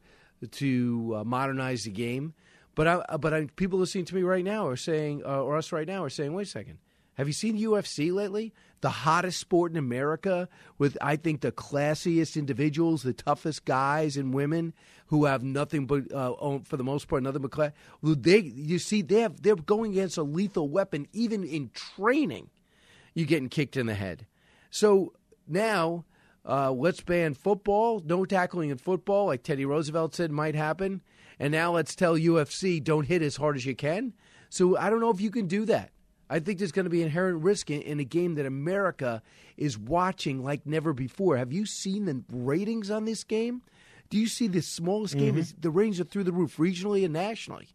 to 0.52 1.16
uh, 1.18 1.24
modernize 1.24 1.84
the 1.84 1.92
game. 1.92 2.34
But 2.76 2.88
I, 2.88 3.18
but 3.18 3.34
I, 3.34 3.46
people 3.56 3.80
listening 3.80 4.06
to 4.06 4.16
me 4.16 4.22
right 4.22 4.44
now 4.44 4.68
are 4.68 4.78
saying, 4.78 5.24
uh, 5.26 5.42
or 5.42 5.58
us 5.58 5.72
right 5.72 5.88
now 5.88 6.04
are 6.04 6.10
saying, 6.10 6.34
wait 6.34 6.48
a 6.48 6.50
second. 6.50 6.78
Have 7.20 7.28
you 7.28 7.34
seen 7.34 7.58
UFC 7.58 8.14
lately? 8.14 8.54
The 8.80 8.90
hottest 8.90 9.42
sport 9.42 9.74
in 9.74 9.78
America, 9.78 10.48
with 10.78 10.98
I 11.02 11.18
think 11.18 11.42
the 11.42 11.52
classiest 11.52 12.38
individuals, 12.38 13.04
the 13.04 13.12
toughest 13.12 13.66
guys 13.66 14.16
and 14.16 14.34
women 14.34 14.74
who 15.08 15.26
have 15.26 15.44
nothing 15.44 15.86
but, 15.86 16.10
uh, 16.14 16.60
for 16.64 16.78
the 16.78 16.84
most 16.86 17.10
part, 17.10 17.22
nothing 17.22 17.42
but 17.42 17.52
class. 17.52 17.74
They, 18.02 18.38
you 18.38 18.80
see, 18.80 19.02
they 19.02 19.20
have 19.20 19.42
they're 19.42 19.58
going 19.58 19.92
against 19.92 20.18
a 20.18 20.24
lethal 20.24 20.70
weapon, 20.70 21.10
even 21.12 21.44
in 21.44 21.72
training. 21.74 22.52
You're 23.14 23.28
getting 23.28 23.50
kicked 23.50 23.76
in 23.76 23.88
the 23.88 23.96
head. 23.96 24.26
So 24.70 25.12
now, 25.46 26.06
uh, 26.48 26.72
let's 26.72 27.02
ban 27.02 27.34
football. 27.34 28.02
No 28.06 28.24
tackling 28.24 28.70
in 28.70 28.78
football, 28.78 29.26
like 29.26 29.44
Teddy 29.44 29.66
Roosevelt 29.66 30.16
said 30.16 30.32
might 30.32 30.56
happen. 30.56 31.02
And 31.38 31.52
now 31.52 31.74
let's 31.74 31.96
tell 31.96 32.16
UFC 32.16 32.82
don't 32.82 33.08
hit 33.08 33.22
as 33.22 33.36
hard 33.36 33.58
as 33.58 33.66
you 33.66 33.76
can. 33.76 34.14
So 34.48 34.78
I 34.78 34.90
don't 34.90 35.02
know 35.02 35.12
if 35.12 35.20
you 35.20 35.32
can 35.32 35.48
do 35.48 35.66
that. 35.66 35.92
I 36.30 36.40
think 36.40 36.60
there's 36.60 36.72
going 36.72 36.86
to 36.86 36.92
be 36.92 37.02
inherent 37.02 37.44
risk 37.44 37.72
in, 37.72 37.82
in, 37.82 38.00
a 38.00 38.04
game 38.04 38.36
that 38.36 38.46
America 38.46 39.24
is 39.58 39.78
watching 39.78 40.44
like 40.44 40.66
never 40.66 40.94
before. 40.94 41.38
Have 41.38 41.52
you 41.52 41.66
seen 41.66 42.06
the 42.06 42.24
ratings 42.32 42.92
on 42.92 43.06
this 43.06 43.24
game? 43.24 43.64
Do 44.10 44.18
you 44.18 44.28
see 44.28 44.48
the 44.48 44.62
smallest 44.62 45.16
game? 45.16 45.32
Mm-hmm. 45.32 45.40
Is, 45.40 45.56
the 45.60 45.70
ratings 45.72 46.00
are 46.00 46.04
through 46.04 46.26
the 46.26 46.32
roof, 46.32 46.58
regionally 46.58 47.04
and 47.04 47.14
nationally. 47.14 47.70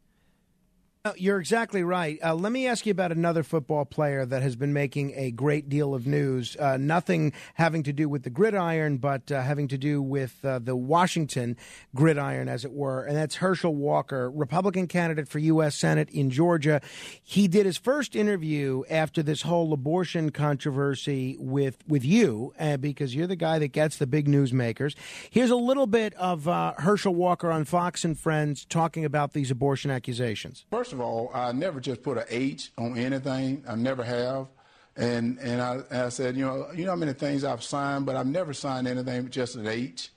Uh, 1.07 1.13
you're 1.19 1.39
exactly 1.39 1.83
right. 1.85 2.19
Uh, 2.25 2.35
let 2.35 2.51
me 2.51 2.67
ask 2.67 2.87
you 2.87 2.91
about 2.91 3.13
another 3.13 3.43
football 3.43 3.85
player 3.85 4.25
that 4.25 4.41
has 4.41 4.57
been 4.57 4.73
making 4.73 5.13
a 5.17 5.31
great 5.31 5.69
deal 5.69 5.95
of 5.95 6.07
news. 6.07 6.57
Uh, 6.59 6.79
nothing 6.79 7.31
having 7.57 7.83
to 7.83 7.93
do 7.93 8.09
with 8.09 8.23
the 8.23 8.31
gridiron, 8.31 8.97
but 8.97 9.31
uh, 9.31 9.43
having 9.43 9.69
to 9.69 9.77
do 9.77 10.01
with 10.01 10.43
uh, 10.43 10.59
the 10.59 10.75
Washington 10.75 11.59
gridiron, 11.95 12.49
as 12.49 12.65
it 12.65 12.73
were. 12.73 13.05
And 13.05 13.19
that's 13.19 13.35
Herschel 13.35 13.75
Walker, 13.75 14.31
Republican 14.31 14.87
candidate 14.87 15.29
for 15.29 15.39
U.S. 15.41 15.75
Senate 15.77 16.09
in 16.09 16.31
Georgia. 16.31 16.81
He 17.23 17.49
did 17.49 17.67
his 17.67 17.77
first 17.77 18.17
interview 18.17 18.85
after 18.89 19.23
this 19.23 19.43
whole 19.43 19.75
abortion 19.75 20.31
controversy 20.31 21.37
with 21.39 21.77
with 21.87 22.07
you, 22.07 22.55
uh, 22.59 22.79
because 22.79 23.15
you're 23.15 23.27
the 23.27 23.37
guy 23.37 23.59
that 23.59 23.73
gets 23.73 23.99
the 23.99 24.07
big 24.07 24.27
newsmakers. 24.27 24.95
Here's 25.29 25.51
a 25.51 25.57
little 25.57 25.87
bit 25.87 26.15
of 26.15 26.47
Herschel 26.79 27.15
Walker 27.15 27.51
on 27.51 27.67
Fox 27.67 28.07
and 28.07 28.19
Friends 28.19 28.65
talking 28.65 29.05
about 29.05 29.35
these 29.35 29.51
abortion 29.51 29.91
accusations. 29.91 30.65
First 30.71 30.94
of 30.95 31.01
all, 31.01 31.31
I 31.35 31.53
never 31.53 31.81
just 31.81 32.03
put 32.03 32.17
an 32.17 32.25
H 32.29 32.71
on 32.79 32.97
anything. 32.97 33.65
I 33.69 33.75
never 33.75 34.03
have. 34.03 34.49
And 34.97 35.39
and 35.41 35.61
I, 35.61 35.81
and 35.91 36.03
I 36.03 36.09
said, 36.09 36.37
you 36.37 36.45
know, 36.45 36.69
you 36.75 36.85
know 36.85 36.93
how 36.93 36.97
many 36.97 37.13
things 37.13 37.45
I've 37.45 37.63
signed, 37.63 38.07
but 38.07 38.17
I've 38.17 38.27
never 38.27 38.53
signed 38.53 38.87
anything 38.87 39.25
with 39.25 39.33
just 39.33 39.57
an 39.57 39.67
H. 39.67 40.11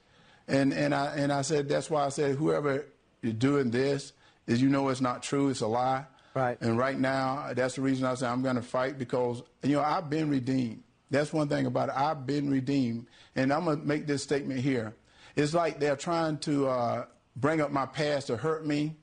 And 0.47 0.71
and 0.73 0.93
I 0.93 1.15
and 1.15 1.33
I 1.33 1.41
said 1.41 1.67
that's 1.67 1.89
why 1.89 2.05
I 2.05 2.09
said 2.09 2.35
whoever 2.35 2.85
is 3.21 3.33
doing 3.33 3.71
this 3.71 4.13
is 4.45 4.61
you 4.61 4.69
know 4.69 4.87
it's 4.89 5.01
not 5.01 5.23
true, 5.23 5.49
it's 5.49 5.61
a 5.61 5.67
lie. 5.67 6.05
Right. 6.33 6.57
And 6.61 6.77
right 6.77 6.99
now, 6.99 7.51
that's 7.55 7.75
the 7.75 7.81
reason 7.81 8.05
I 8.05 8.13
say 8.13 8.27
I'm 8.27 8.43
going 8.43 8.55
to 8.55 8.61
fight 8.61 8.99
because 8.99 9.41
you 9.63 9.75
know 9.75 9.81
I've 9.81 10.09
been 10.09 10.29
redeemed. 10.29 10.83
That's 11.09 11.33
one 11.33 11.47
thing 11.47 11.65
about 11.65 11.89
it. 11.89 11.95
I've 11.97 12.27
been 12.27 12.49
redeemed, 12.49 13.07
and 13.35 13.51
I'm 13.51 13.65
going 13.65 13.81
to 13.81 13.87
make 13.87 14.05
this 14.07 14.21
statement 14.23 14.59
here. 14.59 14.93
It's 15.35 15.53
like 15.53 15.79
they're 15.79 15.95
trying 15.95 16.37
to 16.39 16.67
uh, 16.67 17.05
bring 17.35 17.61
up 17.61 17.71
my 17.71 17.85
past 17.85 18.27
to 18.27 18.37
hurt 18.37 18.65
me 18.65 18.95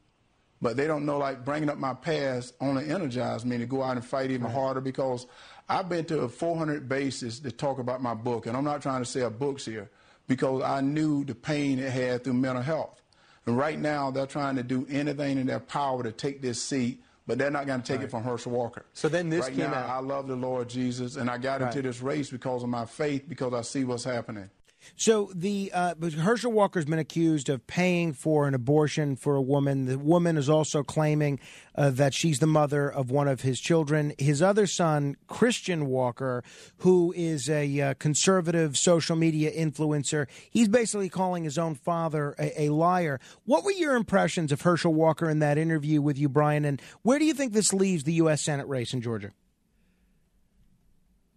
but 0.65 0.79
they 0.79 0.87
don't 0.87 1.05
know 1.05 1.19
like 1.19 1.45
bringing 1.45 1.69
up 1.69 1.77
my 1.77 1.93
past 1.93 2.55
only 2.59 2.89
energized 2.89 3.45
me 3.45 3.59
to 3.59 3.67
go 3.67 3.83
out 3.83 3.97
and 3.97 4.05
fight 4.05 4.31
even 4.31 4.45
right. 4.45 4.55
harder 4.55 4.81
because 4.81 5.27
I've 5.69 5.91
been 5.91 6.07
to 6.07 6.27
400 6.27 6.89
bases 6.89 7.41
to 7.41 7.53
talk 7.53 7.79
about 7.79 8.01
my 8.01 8.15
book, 8.15 8.47
and 8.47 8.57
I'm 8.57 8.65
not 8.65 8.81
trying 8.81 9.03
to 9.03 9.05
sell 9.05 9.29
books 9.29 9.67
here 9.67 9.91
because 10.27 10.63
I 10.63 10.81
knew 10.81 11.23
the 11.23 11.35
pain 11.35 11.79
it 11.79 11.93
had 11.93 12.25
through 12.25 12.33
mental 12.33 12.63
health. 12.63 13.03
And 13.45 13.59
right 13.59 13.79
now, 13.79 14.11
they're 14.11 14.27
trying 14.27 14.57
to 14.57 14.63
do 14.63 14.87
anything 14.89 15.37
in 15.37 15.47
their 15.47 15.61
power 15.61 16.03
to 16.03 16.11
take 16.11 16.41
this 16.41 16.63
seat, 16.63 17.03
but 17.27 17.37
they're 17.37 17.51
not 17.51 17.67
going 17.67 17.83
to 17.83 17.87
take 17.87 17.99
right. 17.99 18.07
it 18.07 18.11
from 18.11 18.23
Herschel 18.23 18.53
Walker. 18.53 18.87
So 18.95 19.11
then 19.11 19.29
this 19.29 19.45
right 19.45 19.55
came 19.55 19.71
now, 19.71 19.77
out. 19.77 19.91
I 19.91 19.99
love 19.99 20.29
the 20.29 20.37
Lord 20.37 20.71
Jesus, 20.71 21.17
and 21.17 21.29
I 21.29 21.37
got 21.37 21.61
right. 21.61 21.67
into 21.77 21.87
this 21.87 22.01
race 22.01 22.31
because 22.31 22.63
of 22.63 22.71
my 22.71 22.87
faith, 22.87 23.29
because 23.29 23.53
I 23.53 23.61
see 23.61 23.85
what's 23.85 24.05
happening. 24.05 24.49
So 24.97 25.31
the 25.35 25.71
uh, 25.73 25.95
Herschel 26.19 26.53
Walker's 26.53 26.85
been 26.85 26.99
accused 26.99 27.49
of 27.49 27.67
paying 27.67 28.13
for 28.13 28.47
an 28.47 28.55
abortion 28.55 29.17
for 29.17 29.37
a 29.37 29.43
woman. 29.43 29.87
The 29.87 29.99
woman 29.99 30.37
is 30.37 30.49
also 30.49 30.83
claiming 30.83 31.41
uh, 31.75 31.91
that 31.91 32.15
she's 32.15 32.39
the 32.39 32.47
mother 32.47 32.89
of 32.89 33.11
one 33.11 33.29
of 33.29 33.41
his 33.41 33.61
children. 33.61 34.13
His 34.19 34.43
other 34.43 34.67
son, 34.67 35.17
Christian 35.27 35.87
Walker, 35.87 36.43
who 36.79 37.13
is 37.17 37.49
a 37.51 37.81
uh, 37.81 37.95
conservative 37.95 38.77
social 38.77 39.17
media 39.17 39.51
influencer, 39.51 40.27
he's 40.51 40.69
basically 40.69 41.09
calling 41.09 41.45
his 41.45 41.59
own 41.59 41.75
father 41.75 42.35
a, 42.39 42.65
a 42.65 42.69
liar. 42.71 43.21
What 43.45 43.65
were 43.65 43.73
your 43.73 43.97
impressions 43.97 44.53
of 44.53 44.63
Herschel 44.63 44.95
Walker 44.95 45.29
in 45.29 45.41
that 45.41 45.59
interview 45.59 46.01
with 46.01 46.19
you, 46.19 46.29
Brian? 46.29 46.65
And 46.65 46.81
where 47.03 47.19
do 47.19 47.25
you 47.25 47.35
think 47.35 47.53
this 47.53 47.73
leaves 47.73 48.05
the 48.05 48.15
U.S. 48.15 48.43
Senate 48.43 48.69
race 48.69 48.93
in 48.93 49.01
Georgia? 49.01 49.33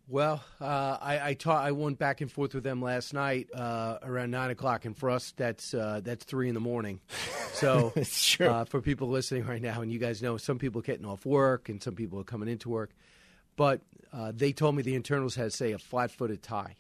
Well, 0.10 0.42
uh, 0.62 0.98
I 1.02 1.30
I, 1.30 1.34
ta- 1.34 1.62
I 1.62 1.72
went 1.72 2.00
back 2.00 2.22
and 2.22 2.32
forth 2.32 2.54
with 2.54 2.64
them 2.64 2.82
last 2.82 3.14
night 3.14 3.50
uh, 3.54 3.98
around 4.04 4.32
nine 4.32 4.52
o'clock, 4.52 4.86
and 4.86 4.96
for 4.96 5.10
us, 5.10 5.34
that's 5.36 5.74
uh, 5.74 6.00
that's 6.02 6.24
three 6.24 6.48
in 6.48 6.54
the 6.54 6.62
morning. 6.62 7.02
So 7.54 7.92
uh, 8.40 8.64
for 8.66 8.82
people 8.82 9.10
listening 9.10 9.46
right 9.46 9.62
now, 9.62 9.82
and 9.82 9.92
you 9.92 10.00
guys 10.00 10.22
know, 10.22 10.38
some 10.38 10.60
people 10.60 10.80
getting 10.82 11.06
off 11.06 11.26
work, 11.26 11.68
and 11.68 11.84
some 11.84 11.96
people 11.96 12.20
are 12.22 12.24
coming 12.24 12.48
into 12.48 12.70
work, 12.70 12.92
but 13.58 13.82
uh, 14.14 14.32
they 14.34 14.54
told 14.54 14.76
me 14.76 14.84
the 14.84 14.96
internals 14.96 15.36
had 15.36 15.52
say 15.52 15.74
a 15.74 15.78
flat-footed 15.78 16.42
tie, 16.42 16.78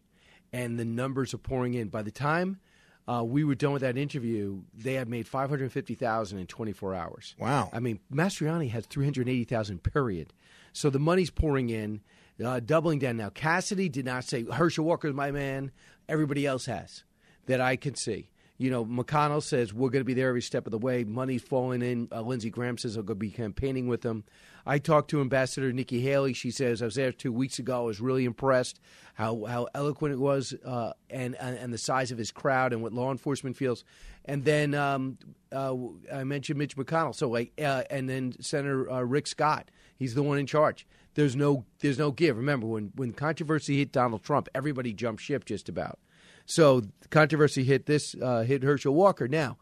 and 0.53 0.79
the 0.79 0.85
numbers 0.85 1.33
are 1.33 1.39
pouring 1.39 1.73
in. 1.73 1.89
By 1.89 2.03
the 2.03 2.11
time 2.11 2.61
uh, 3.09 3.25
we 3.25 3.43
were 3.43 3.55
done 3.55 3.73
with 3.73 3.81
that 3.81 3.97
interview, 3.97 4.61
they 4.73 4.93
had 4.93 5.09
made 5.09 5.27
five 5.27 5.49
hundred 5.49 5.69
fifty 5.73 5.95
thousand 5.95 6.39
in 6.39 6.47
twenty 6.47 6.71
four 6.71 6.95
hours. 6.95 7.35
Wow! 7.37 7.69
I 7.73 7.81
mean, 7.81 7.99
Mastriano 8.09 8.69
has 8.69 8.85
three 8.85 9.03
hundred 9.03 9.27
eighty 9.27 9.43
thousand. 9.43 9.83
Period. 9.83 10.31
So 10.71 10.89
the 10.89 10.99
money's 10.99 11.31
pouring 11.31 11.69
in 11.71 12.01
uh, 12.43 12.59
doubling 12.59 12.99
down 12.99 13.17
now. 13.17 13.29
Cassidy 13.29 13.89
did 13.89 14.05
not 14.05 14.23
say 14.23 14.43
Herschel 14.43 14.85
Walker 14.85 15.07
is 15.07 15.13
my 15.13 15.31
man. 15.31 15.71
Everybody 16.07 16.45
else 16.45 16.65
has 16.65 17.03
that 17.47 17.61
I 17.61 17.75
can 17.75 17.95
see. 17.95 18.29
You 18.59 18.71
know, 18.71 18.85
McConnell 18.85 19.43
says 19.43 19.71
we're 19.71 19.89
going 19.89 20.01
to 20.01 20.05
be 20.05 20.15
there 20.15 20.29
every 20.29 20.41
step 20.41 20.65
of 20.65 20.71
the 20.71 20.79
way. 20.79 21.03
Money's 21.03 21.43
falling 21.43 21.83
in. 21.83 22.07
Uh, 22.11 22.21
Lindsey 22.21 22.49
Graham 22.49 22.77
says 22.77 22.95
I'm 22.95 23.05
going 23.05 23.17
to 23.17 23.19
be 23.19 23.29
campaigning 23.29 23.87
with 23.87 24.01
them. 24.01 24.23
I 24.65 24.79
talked 24.79 25.11
to 25.11 25.21
Ambassador 25.21 25.71
Nikki 25.71 26.01
Haley. 26.01 26.33
She 26.33 26.49
says 26.49 26.81
I 26.81 26.85
was 26.85 26.95
there 26.95 27.11
two 27.11 27.31
weeks 27.31 27.59
ago. 27.59 27.77
I 27.77 27.85
was 27.85 28.01
really 28.01 28.25
impressed 28.25 28.79
how 29.13 29.45
how 29.45 29.67
eloquent 29.75 30.13
it 30.13 30.19
was, 30.19 30.55
uh, 30.65 30.93
and, 31.09 31.35
and, 31.39 31.57
and 31.57 31.71
the 31.71 31.77
size 31.77 32.11
of 32.11 32.17
his 32.17 32.31
crowd 32.31 32.73
and 32.73 32.81
what 32.81 32.93
law 32.93 33.11
enforcement 33.11 33.55
feels. 33.57 33.83
And 34.25 34.43
then 34.43 34.73
um, 34.73 35.19
uh, 35.51 35.75
I 36.11 36.23
mentioned 36.23 36.57
Mitch 36.57 36.75
McConnell. 36.75 37.13
So 37.13 37.29
like, 37.29 37.53
uh, 37.61 37.83
and 37.91 38.09
then 38.09 38.33
Senator 38.41 38.91
uh, 38.91 39.01
Rick 39.01 39.27
Scott. 39.27 39.69
He's 39.95 40.15
the 40.15 40.23
one 40.23 40.37
in 40.37 40.47
charge 40.47 40.85
there's 41.17 41.35
no 41.35 41.65
there's 41.79 41.97
no 41.97 42.11
give. 42.11 42.37
Remember 42.37 42.67
when 42.67 42.91
when 42.95 43.11
controversy 43.11 43.79
hit 43.79 43.91
Donald 43.91 44.23
Trump, 44.23 44.47
everybody 44.53 44.93
jumped 44.93 45.23
ship 45.23 45.45
just 45.45 45.67
about. 45.67 45.97
So 46.45 46.83
controversy 47.09 47.63
hit 47.63 47.87
this 47.87 48.15
uh, 48.21 48.41
hit 48.41 48.61
Herschel 48.61 48.93
Walker. 48.93 49.27
Now, 49.27 49.57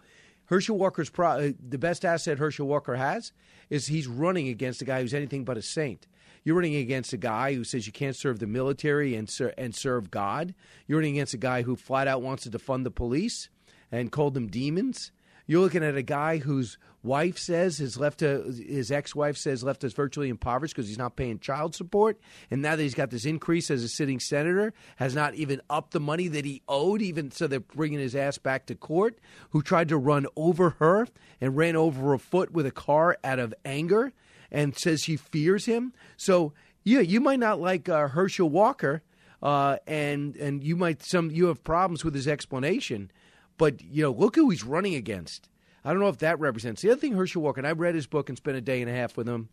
Herschel 0.48 0.78
Walker's 0.78 1.10
pro- 1.10 1.30
uh, 1.30 1.52
the 1.58 1.78
best 1.78 2.04
asset 2.04 2.40
Herschel 2.40 2.68
Walker 2.68 2.96
has 2.96 3.32
is 3.70 3.88
he's 3.88 4.06
running 4.06 4.50
against 4.50 4.82
a 4.82 4.86
guy 4.86 5.02
who's 5.02 5.14
anything 5.14 5.46
but 5.46 5.58
a 5.58 5.62
saint. 5.62 6.08
You're 6.44 6.58
running 6.58 6.76
against 6.76 7.14
a 7.14 7.18
guy 7.18 7.56
who 7.56 7.64
says 7.64 7.88
you 7.88 7.94
can't 7.94 8.18
serve 8.18 8.40
the 8.40 8.48
military 8.48 9.16
and 9.16 9.30
ser- 9.30 9.54
and 9.58 9.74
serve 9.74 10.12
God. 10.12 10.54
You're 10.88 11.00
running 11.00 11.14
against 11.16 11.34
a 11.34 11.38
guy 11.38 11.62
who 11.62 11.78
flat 11.78 12.10
out 12.10 12.22
wants 12.22 12.44
to 12.44 12.50
defund 12.50 12.84
the 12.84 12.92
police 12.92 13.48
and 13.94 14.12
called 14.12 14.34
them 14.34 14.48
demons. 14.48 15.14
You're 15.48 15.62
looking 15.62 15.84
at 15.84 15.96
a 15.96 16.02
guy 16.02 16.38
whose 16.38 16.78
wife 17.04 17.38
says 17.38 17.78
his 17.78 17.98
left 17.98 18.22
his 18.22 18.92
ex-wife 18.92 19.38
says 19.38 19.64
left 19.64 19.84
us 19.84 19.94
virtually 19.94 20.30
impoverished 20.30 20.76
because 20.76 20.88
he's 20.88 20.98
not 20.98 21.16
paying 21.16 21.38
child 21.38 21.76
support, 21.76 22.20
and 22.50 22.62
now 22.62 22.76
that 22.76 22.82
he's 22.82 22.96
got 22.96 23.12
this 23.12 23.26
increase 23.26 23.70
as 23.70 23.84
a 23.84 23.88
sitting 23.88 24.20
senator, 24.20 24.74
has 24.96 25.14
not 25.14 25.36
even 25.36 25.62
upped 25.70 25.92
the 25.92 26.00
money 26.00 26.28
that 26.28 26.46
he 26.46 26.64
owed. 26.68 27.02
Even 27.02 27.30
so, 27.30 27.46
they're 27.46 27.60
bringing 27.60 28.00
his 28.00 28.16
ass 28.16 28.38
back 28.38 28.66
to 28.66 28.76
court. 28.76 29.20
Who 29.52 29.62
tried 29.62 29.90
to 29.90 29.98
run 29.98 30.26
over 30.36 30.72
her 30.80 31.08
and 31.40 31.56
ran 31.56 31.76
over 31.76 32.14
a 32.14 32.20
foot 32.20 32.52
with 32.52 32.66
a 32.66 32.72
car 32.72 33.18
out 33.24 33.40
of 33.40 33.54
anger, 33.64 34.14
and 34.52 34.76
says 34.78 35.04
she 35.04 35.16
fears 35.16 35.66
him. 35.66 35.94
So 36.18 36.54
yeah, 36.84 37.02
you 37.02 37.20
might 37.20 37.40
not 37.40 37.60
like 37.60 37.88
uh, 37.88 38.08
Herschel 38.08 38.50
Walker. 38.50 39.04
Uh, 39.44 39.78
and 39.86 40.36
and 40.38 40.64
you 40.64 40.76
might 40.76 41.04
some 41.04 41.30
you 41.30 41.48
have 41.48 41.64
problems 41.64 42.04
with 42.04 42.16
his 42.16 42.28
explanation, 42.28 43.12
but 43.58 43.82
you 43.84 44.04
know, 44.04 44.12
look 44.12 44.36
who 44.36 44.50
he's 44.50 44.64
running 44.64 44.96
against. 44.96 45.50
I 45.84 45.92
don't 45.92 46.00
know 46.00 46.10
if 46.10 46.18
that 46.20 46.40
represents 46.40 46.82
the 46.82 46.92
other 46.92 47.00
thing. 47.00 47.14
Herschel 47.14 47.42
Walker, 47.42 47.60
and 47.60 47.68
I 47.68 47.72
read 47.72 47.96
his 47.96 48.08
book 48.08 48.30
and 48.30 48.38
spent 48.38 48.58
a 48.58 48.62
day 48.62 48.82
and 48.82 48.90
a 48.90 48.94
half 48.94 49.18
with 49.18 49.28
him, 49.28 49.50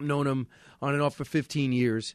known 0.00 0.26
him 0.26 0.46
on 0.80 0.94
and 0.94 1.02
off 1.02 1.14
for 1.14 1.24
15 1.24 1.72
years, 1.72 2.14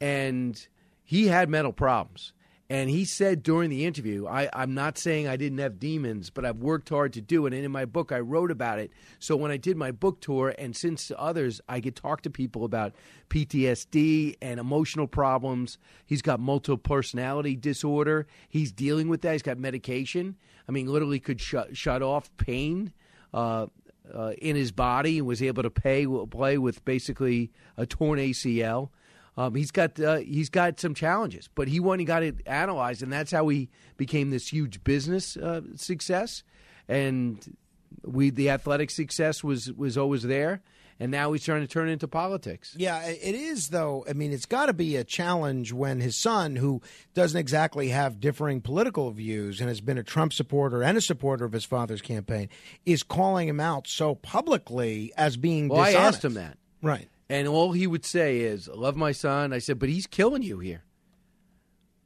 and 0.00 0.66
he 1.04 1.28
had 1.28 1.48
mental 1.48 1.72
problems. 1.72 2.32
And 2.70 2.90
he 2.90 3.06
said 3.06 3.42
during 3.42 3.70
the 3.70 3.86
interview, 3.86 4.26
I, 4.26 4.50
am 4.52 4.74
not 4.74 4.98
saying 4.98 5.26
I 5.26 5.36
didn't 5.36 5.56
have 5.56 5.80
demons, 5.80 6.28
but 6.28 6.44
I've 6.44 6.58
worked 6.58 6.90
hard 6.90 7.14
to 7.14 7.22
do 7.22 7.46
it. 7.46 7.54
And 7.54 7.64
in 7.64 7.72
my 7.72 7.86
book, 7.86 8.12
I 8.12 8.20
wrote 8.20 8.50
about 8.50 8.78
it. 8.78 8.90
So 9.18 9.36
when 9.36 9.50
I 9.50 9.56
did 9.56 9.78
my 9.78 9.90
book 9.90 10.20
tour, 10.20 10.54
and 10.58 10.76
since 10.76 11.10
others, 11.16 11.62
I 11.66 11.80
could 11.80 11.96
talk 11.96 12.20
to 12.22 12.30
people 12.30 12.66
about 12.66 12.94
PTSD 13.30 14.36
and 14.42 14.60
emotional 14.60 15.06
problems. 15.06 15.78
He's 16.04 16.20
got 16.20 16.40
multiple 16.40 16.76
personality 16.76 17.56
disorder. 17.56 18.26
He's 18.50 18.70
dealing 18.70 19.08
with 19.08 19.22
that. 19.22 19.32
He's 19.32 19.42
got 19.42 19.56
medication. 19.56 20.36
I 20.68 20.72
mean, 20.72 20.88
literally 20.88 21.20
could 21.20 21.40
shut, 21.40 21.74
shut 21.74 22.02
off 22.02 22.30
pain. 22.36 22.92
Uh, 23.32 23.66
uh, 24.14 24.32
in 24.40 24.56
his 24.56 24.72
body 24.72 25.18
and 25.18 25.26
was 25.26 25.42
able 25.42 25.62
to 25.62 25.68
pay 25.68 26.06
play 26.30 26.56
with 26.56 26.82
basically 26.86 27.52
a 27.76 27.84
torn 27.84 28.18
ACL. 28.18 28.88
Um, 29.38 29.54
he's 29.54 29.70
got 29.70 30.00
uh, 30.00 30.16
he's 30.16 30.50
got 30.50 30.80
some 30.80 30.94
challenges, 30.94 31.48
but 31.54 31.68
he 31.68 31.78
went 31.78 32.00
and 32.00 32.08
got 32.08 32.24
it 32.24 32.42
analyzed, 32.44 33.04
and 33.04 33.12
that's 33.12 33.30
how 33.30 33.46
he 33.46 33.70
became 33.96 34.30
this 34.30 34.48
huge 34.48 34.82
business 34.82 35.36
uh, 35.36 35.60
success. 35.76 36.42
And 36.88 37.56
we 38.04 38.30
the 38.30 38.50
athletic 38.50 38.90
success 38.90 39.44
was 39.44 39.72
was 39.72 39.96
always 39.96 40.24
there, 40.24 40.60
and 40.98 41.12
now 41.12 41.30
he's 41.30 41.44
trying 41.44 41.60
to 41.60 41.68
turn 41.68 41.88
it 41.88 41.92
into 41.92 42.08
politics. 42.08 42.74
Yeah, 42.76 43.00
it 43.06 43.36
is 43.36 43.68
though. 43.68 44.04
I 44.10 44.12
mean, 44.12 44.32
it's 44.32 44.44
got 44.44 44.66
to 44.66 44.72
be 44.72 44.96
a 44.96 45.04
challenge 45.04 45.72
when 45.72 46.00
his 46.00 46.16
son, 46.16 46.56
who 46.56 46.82
doesn't 47.14 47.38
exactly 47.38 47.90
have 47.90 48.18
differing 48.18 48.60
political 48.60 49.12
views 49.12 49.60
and 49.60 49.68
has 49.68 49.80
been 49.80 49.98
a 49.98 50.02
Trump 50.02 50.32
supporter 50.32 50.82
and 50.82 50.98
a 50.98 51.00
supporter 51.00 51.44
of 51.44 51.52
his 51.52 51.64
father's 51.64 52.02
campaign, 52.02 52.48
is 52.84 53.04
calling 53.04 53.46
him 53.46 53.60
out 53.60 53.86
so 53.86 54.16
publicly 54.16 55.12
as 55.16 55.36
being. 55.36 55.68
Well, 55.68 55.84
dishonest. 55.84 55.96
I 55.96 56.08
asked 56.08 56.24
him 56.24 56.34
that. 56.34 56.58
Right. 56.82 57.08
And 57.30 57.46
all 57.46 57.72
he 57.72 57.86
would 57.86 58.04
say 58.04 58.40
is, 58.40 58.68
"Love 58.68 58.96
my 58.96 59.12
son." 59.12 59.52
I 59.52 59.58
said, 59.58 59.78
"But 59.78 59.88
he's 59.88 60.06
killing 60.06 60.42
you 60.42 60.58
here." 60.60 60.84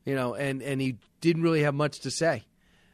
You 0.04 0.14
know, 0.16 0.34
and 0.34 0.62
and 0.62 0.80
he 0.80 0.96
didn't 1.20 1.42
really 1.42 1.62
have 1.62 1.74
much 1.74 2.00
to 2.00 2.10
say 2.10 2.44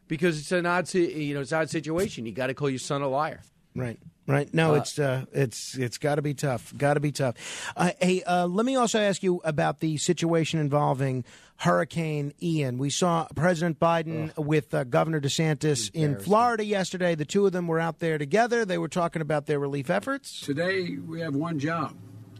because 0.08 0.38
it's 0.38 0.52
an 0.52 0.66
odd, 0.66 0.92
you 0.92 1.34
know, 1.34 1.40
it's 1.40 1.52
an 1.52 1.60
odd 1.60 1.70
situation. 1.70 2.26
You 2.26 2.32
got 2.32 2.48
to 2.48 2.54
call 2.54 2.68
your 2.68 2.78
son 2.78 3.02
a 3.02 3.08
liar. 3.08 3.42
Right. 3.74 3.98
Right. 4.26 4.52
No, 4.52 4.74
uh, 4.74 4.78
it's 4.78 4.98
uh, 4.98 5.24
it's 5.32 5.78
it's 5.78 5.96
got 5.96 6.16
to 6.16 6.22
be 6.22 6.34
tough. 6.34 6.76
Got 6.76 6.94
to 6.94 7.00
be 7.00 7.12
tough. 7.12 7.72
Uh, 7.74 7.92
hey, 7.98 8.22
uh, 8.24 8.46
let 8.46 8.66
me 8.66 8.76
also 8.76 9.00
ask 9.00 9.22
you 9.22 9.40
about 9.42 9.80
the 9.80 9.96
situation 9.96 10.60
involving 10.60 11.24
Hurricane 11.56 12.34
Ian. 12.42 12.76
We 12.76 12.90
saw 12.90 13.26
President 13.34 13.80
Biden 13.80 14.28
ugh. 14.36 14.46
with 14.46 14.74
uh, 14.74 14.84
Governor 14.84 15.22
DeSantis 15.22 15.90
in 15.94 16.18
Florida 16.18 16.62
yesterday. 16.62 17.14
The 17.14 17.24
two 17.24 17.46
of 17.46 17.52
them 17.52 17.66
were 17.66 17.80
out 17.80 18.00
there 18.00 18.18
together. 18.18 18.66
They 18.66 18.76
were 18.76 18.88
talking 18.88 19.22
about 19.22 19.46
their 19.46 19.58
relief 19.58 19.88
efforts. 19.88 20.42
Today 20.42 20.98
we 20.98 21.20
have 21.20 21.34
one 21.34 21.58
job 21.58 21.94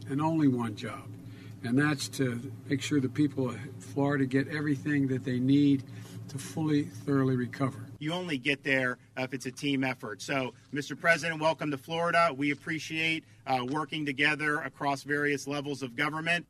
and 0.09 0.21
only 0.21 0.47
one 0.47 0.75
job, 0.75 1.07
and 1.63 1.77
that's 1.77 2.07
to 2.09 2.51
make 2.67 2.81
sure 2.81 2.99
the 2.99 3.09
people 3.09 3.49
of 3.49 3.59
Florida 3.79 4.25
get 4.25 4.47
everything 4.47 5.07
that 5.07 5.23
they 5.23 5.39
need 5.39 5.83
to 6.29 6.37
fully, 6.37 6.83
thoroughly 6.83 7.35
recover. 7.35 7.85
You 7.99 8.13
only 8.13 8.37
get 8.37 8.63
there 8.63 8.97
if 9.17 9.33
it's 9.33 9.45
a 9.45 9.51
team 9.51 9.83
effort. 9.83 10.21
So, 10.21 10.53
Mr. 10.73 10.99
President, 10.99 11.41
welcome 11.41 11.71
to 11.71 11.77
Florida. 11.77 12.31
We 12.35 12.51
appreciate 12.51 13.25
uh, 13.45 13.65
working 13.67 14.05
together 14.05 14.61
across 14.61 15.03
various 15.03 15.47
levels 15.47 15.81
of 15.81 15.95
government. 15.95 16.45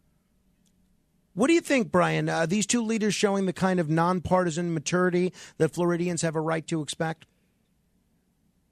What 1.34 1.48
do 1.48 1.54
you 1.54 1.62
think, 1.62 1.92
Brian? 1.92 2.28
Uh, 2.28 2.46
these 2.46 2.66
two 2.66 2.84
leaders 2.84 3.16
showing 3.16 3.46
the 3.46 3.54
kind 3.54 3.80
of 3.80 3.90
nonpartisan 3.90 4.74
maturity 4.74 5.34
that 5.58 5.74
Floridians 5.74 6.22
have 6.22 6.36
a 6.36 6.42
right 6.42 6.66
to 6.68 6.82
expect? 6.82 7.26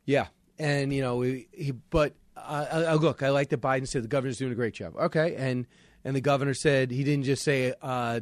Yeah, 0.06 0.28
and 0.60 0.94
you 0.94 1.02
know, 1.02 1.22
he, 1.22 1.74
but 1.90 2.14
uh, 2.46 2.86
uh, 2.90 2.96
look, 2.96 3.24
I 3.24 3.30
like 3.30 3.50
that 3.50 3.62
Biden 3.62 3.88
said 3.88 4.04
the 4.04 4.08
governor's 4.08 4.38
doing 4.38 4.52
a 4.52 4.56
great 4.56 4.74
job. 4.74 4.96
Okay, 4.96 5.36
and 5.36 5.66
and 6.04 6.16
the 6.16 6.22
governor 6.22 6.54
said 6.54 6.92
he 6.92 7.04
didn't 7.04 7.26
just 7.26 7.44
say, 7.44 7.74
uh, 7.82 8.20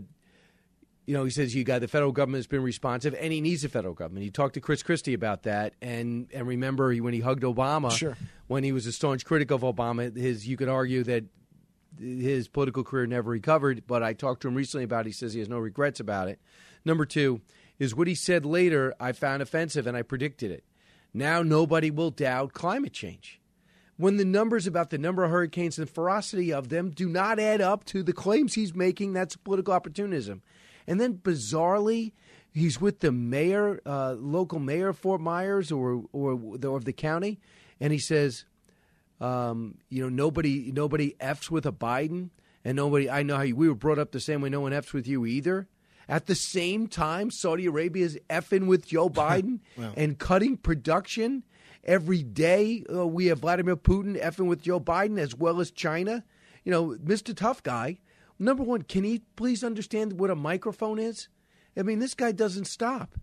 you 1.05 1.13
know, 1.13 1.23
he 1.23 1.29
says 1.29 1.53
you 1.53 1.63
got 1.63 1.81
the 1.81 1.87
federal 1.87 2.11
government 2.11 2.39
has 2.39 2.47
been 2.47 2.63
responsive, 2.63 3.15
and 3.19 3.31
he 3.31 3.41
needs 3.41 3.61
the 3.61 3.69
federal 3.69 3.93
government. 3.93 4.23
He 4.23 4.31
talked 4.31 4.55
to 4.55 4.61
Chris 4.61 4.81
Christie 4.83 5.13
about 5.13 5.43
that, 5.43 5.73
and 5.81 6.27
and 6.33 6.47
remember 6.47 6.93
when 6.95 7.13
he 7.13 7.19
hugged 7.19 7.43
Obama, 7.43 7.91
sure. 7.91 8.17
when 8.47 8.63
he 8.63 8.71
was 8.71 8.85
a 8.87 8.91
staunch 8.91 9.25
critic 9.25 9.51
of 9.51 9.61
Obama, 9.61 10.15
his 10.15 10.47
you 10.47 10.57
could 10.57 10.69
argue 10.69 11.03
that 11.03 11.25
his 11.99 12.47
political 12.47 12.83
career 12.83 13.05
never 13.05 13.29
recovered. 13.29 13.83
But 13.85 14.03
I 14.03 14.13
talked 14.13 14.41
to 14.43 14.47
him 14.47 14.55
recently 14.55 14.83
about. 14.83 15.05
it. 15.05 15.09
He 15.09 15.13
says 15.13 15.33
he 15.33 15.39
has 15.39 15.49
no 15.49 15.59
regrets 15.59 15.99
about 15.99 16.27
it. 16.27 16.39
Number 16.83 17.05
two 17.05 17.41
is 17.77 17.95
what 17.95 18.07
he 18.07 18.15
said 18.15 18.45
later. 18.45 18.93
I 18.99 19.11
found 19.11 19.41
offensive, 19.41 19.85
and 19.85 19.95
I 19.95 20.01
predicted 20.01 20.51
it. 20.51 20.63
Now 21.13 21.43
nobody 21.43 21.91
will 21.91 22.11
doubt 22.11 22.53
climate 22.53 22.93
change 22.93 23.39
when 23.97 24.17
the 24.17 24.25
numbers 24.25 24.67
about 24.67 24.89
the 24.89 24.97
number 24.97 25.23
of 25.23 25.31
hurricanes 25.31 25.77
and 25.77 25.87
the 25.87 25.91
ferocity 25.91 26.51
of 26.51 26.69
them 26.69 26.89
do 26.89 27.07
not 27.07 27.39
add 27.39 27.61
up 27.61 27.85
to 27.85 28.03
the 28.03 28.13
claims 28.13 28.53
he's 28.53 28.75
making. 28.75 29.13
That's 29.13 29.35
political 29.35 29.73
opportunism. 29.73 30.41
And 30.87 30.99
then 30.99 31.15
bizarrely, 31.15 32.11
he's 32.51 32.79
with 32.79 32.99
the 32.99 33.11
mayor, 33.11 33.81
uh, 33.85 34.15
local 34.17 34.59
mayor 34.59 34.89
of 34.89 34.97
Fort 34.97 35.21
Myers 35.21 35.71
or 35.71 36.03
or 36.11 36.57
the, 36.57 36.71
of 36.71 36.85
the 36.85 36.93
county, 36.93 37.39
and 37.79 37.91
he 37.91 37.99
says, 37.99 38.45
um, 39.19 39.77
you 39.89 40.01
know, 40.03 40.09
nobody 40.09 40.71
nobody 40.71 41.15
f's 41.19 41.49
with 41.49 41.65
a 41.65 41.71
Biden, 41.71 42.29
and 42.63 42.75
nobody. 42.75 43.09
I 43.09 43.23
know 43.23 43.37
how 43.37 43.43
you, 43.43 43.55
we 43.55 43.67
were 43.67 43.75
brought 43.75 43.99
up 43.99 44.11
the 44.11 44.19
same 44.19 44.41
way. 44.41 44.49
No 44.49 44.61
one 44.61 44.73
f's 44.73 44.93
with 44.93 45.07
you 45.07 45.25
either. 45.25 45.67
At 46.07 46.27
the 46.27 46.35
same 46.35 46.87
time, 46.87 47.31
Saudi 47.31 47.65
Arabia 47.65 48.05
is 48.05 48.19
effing 48.29 48.67
with 48.67 48.85
Joe 48.85 49.09
Biden 49.21 49.61
and 49.95 50.19
cutting 50.19 50.57
production 50.57 51.43
every 51.85 52.23
day. 52.23 52.83
Uh, 52.93 53.07
we 53.07 53.27
have 53.27 53.39
Vladimir 53.39 53.75
Putin 53.75 54.21
effing 54.21 54.47
with 54.47 54.61
Joe 54.61 54.79
Biden 54.79 55.19
as 55.19 55.35
well 55.35 55.59
as 55.59 55.71
China. 55.71 56.23
You 56.63 56.71
know, 56.71 56.97
Mr. 57.03 57.35
Tough 57.35 57.63
Guy. 57.63 57.99
Number 58.37 58.63
one, 58.63 58.81
can 58.81 59.03
he 59.03 59.21
please 59.35 59.63
understand 59.63 60.19
what 60.19 60.29
a 60.29 60.35
microphone 60.35 60.99
is? 60.99 61.29
I 61.77 61.83
mean, 61.83 61.99
this 61.99 62.13
guy 62.13 62.31
doesn't 62.31 62.65
stop. 62.65 63.15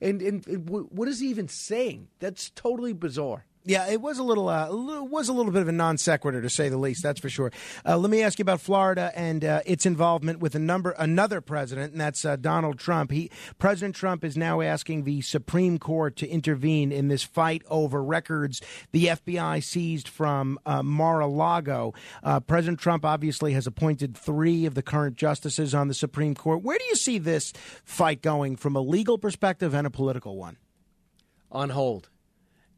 And, 0.00 0.20
and, 0.20 0.46
and 0.46 0.68
what 0.68 1.08
is 1.08 1.20
he 1.20 1.28
even 1.28 1.48
saying? 1.48 2.08
That's 2.20 2.50
totally 2.50 2.92
bizarre. 2.92 3.46
Yeah, 3.68 3.88
it 3.88 4.00
was 4.00 4.18
a 4.18 4.22
little, 4.22 4.48
uh, 4.48 4.68
was 4.70 5.28
a 5.28 5.32
little 5.32 5.50
bit 5.50 5.60
of 5.60 5.66
a 5.66 5.72
non 5.72 5.98
sequitur 5.98 6.40
to 6.40 6.48
say 6.48 6.68
the 6.68 6.76
least. 6.76 7.02
That's 7.02 7.18
for 7.18 7.28
sure. 7.28 7.50
Uh, 7.84 7.98
let 7.98 8.10
me 8.10 8.22
ask 8.22 8.38
you 8.38 8.44
about 8.44 8.60
Florida 8.60 9.10
and 9.16 9.44
uh, 9.44 9.62
its 9.66 9.84
involvement 9.84 10.38
with 10.38 10.54
a 10.54 10.60
number, 10.60 10.92
another 10.92 11.40
president, 11.40 11.90
and 11.90 12.00
that's 12.00 12.24
uh, 12.24 12.36
Donald 12.36 12.78
Trump. 12.78 13.10
He, 13.10 13.28
President 13.58 13.96
Trump 13.96 14.22
is 14.22 14.36
now 14.36 14.60
asking 14.60 15.02
the 15.02 15.20
Supreme 15.20 15.78
Court 15.78 16.14
to 16.16 16.28
intervene 16.28 16.92
in 16.92 17.08
this 17.08 17.24
fight 17.24 17.62
over 17.68 18.00
records 18.02 18.62
the 18.92 19.06
FBI 19.06 19.64
seized 19.64 20.06
from 20.06 20.60
uh, 20.64 20.84
Mar-a-Lago. 20.84 21.92
Uh, 22.22 22.38
President 22.38 22.78
Trump 22.78 23.04
obviously 23.04 23.52
has 23.54 23.66
appointed 23.66 24.16
three 24.16 24.64
of 24.66 24.74
the 24.74 24.82
current 24.82 25.16
justices 25.16 25.74
on 25.74 25.88
the 25.88 25.94
Supreme 25.94 26.36
Court. 26.36 26.62
Where 26.62 26.78
do 26.78 26.84
you 26.84 26.94
see 26.94 27.18
this 27.18 27.52
fight 27.84 28.22
going 28.22 28.54
from 28.54 28.76
a 28.76 28.80
legal 28.80 29.18
perspective 29.18 29.74
and 29.74 29.88
a 29.88 29.90
political 29.90 30.36
one? 30.36 30.56
on 31.50 31.70
hold. 31.70 32.08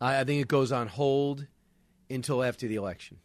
I, 0.01 0.21
I 0.21 0.25
think 0.25 0.43
it 0.43 0.49
goes 0.49 0.73
on 0.73 0.89
hold 0.89 1.47
until 2.11 2.43
after 2.43 2.67
the 2.67 2.77
election, 2.77 3.19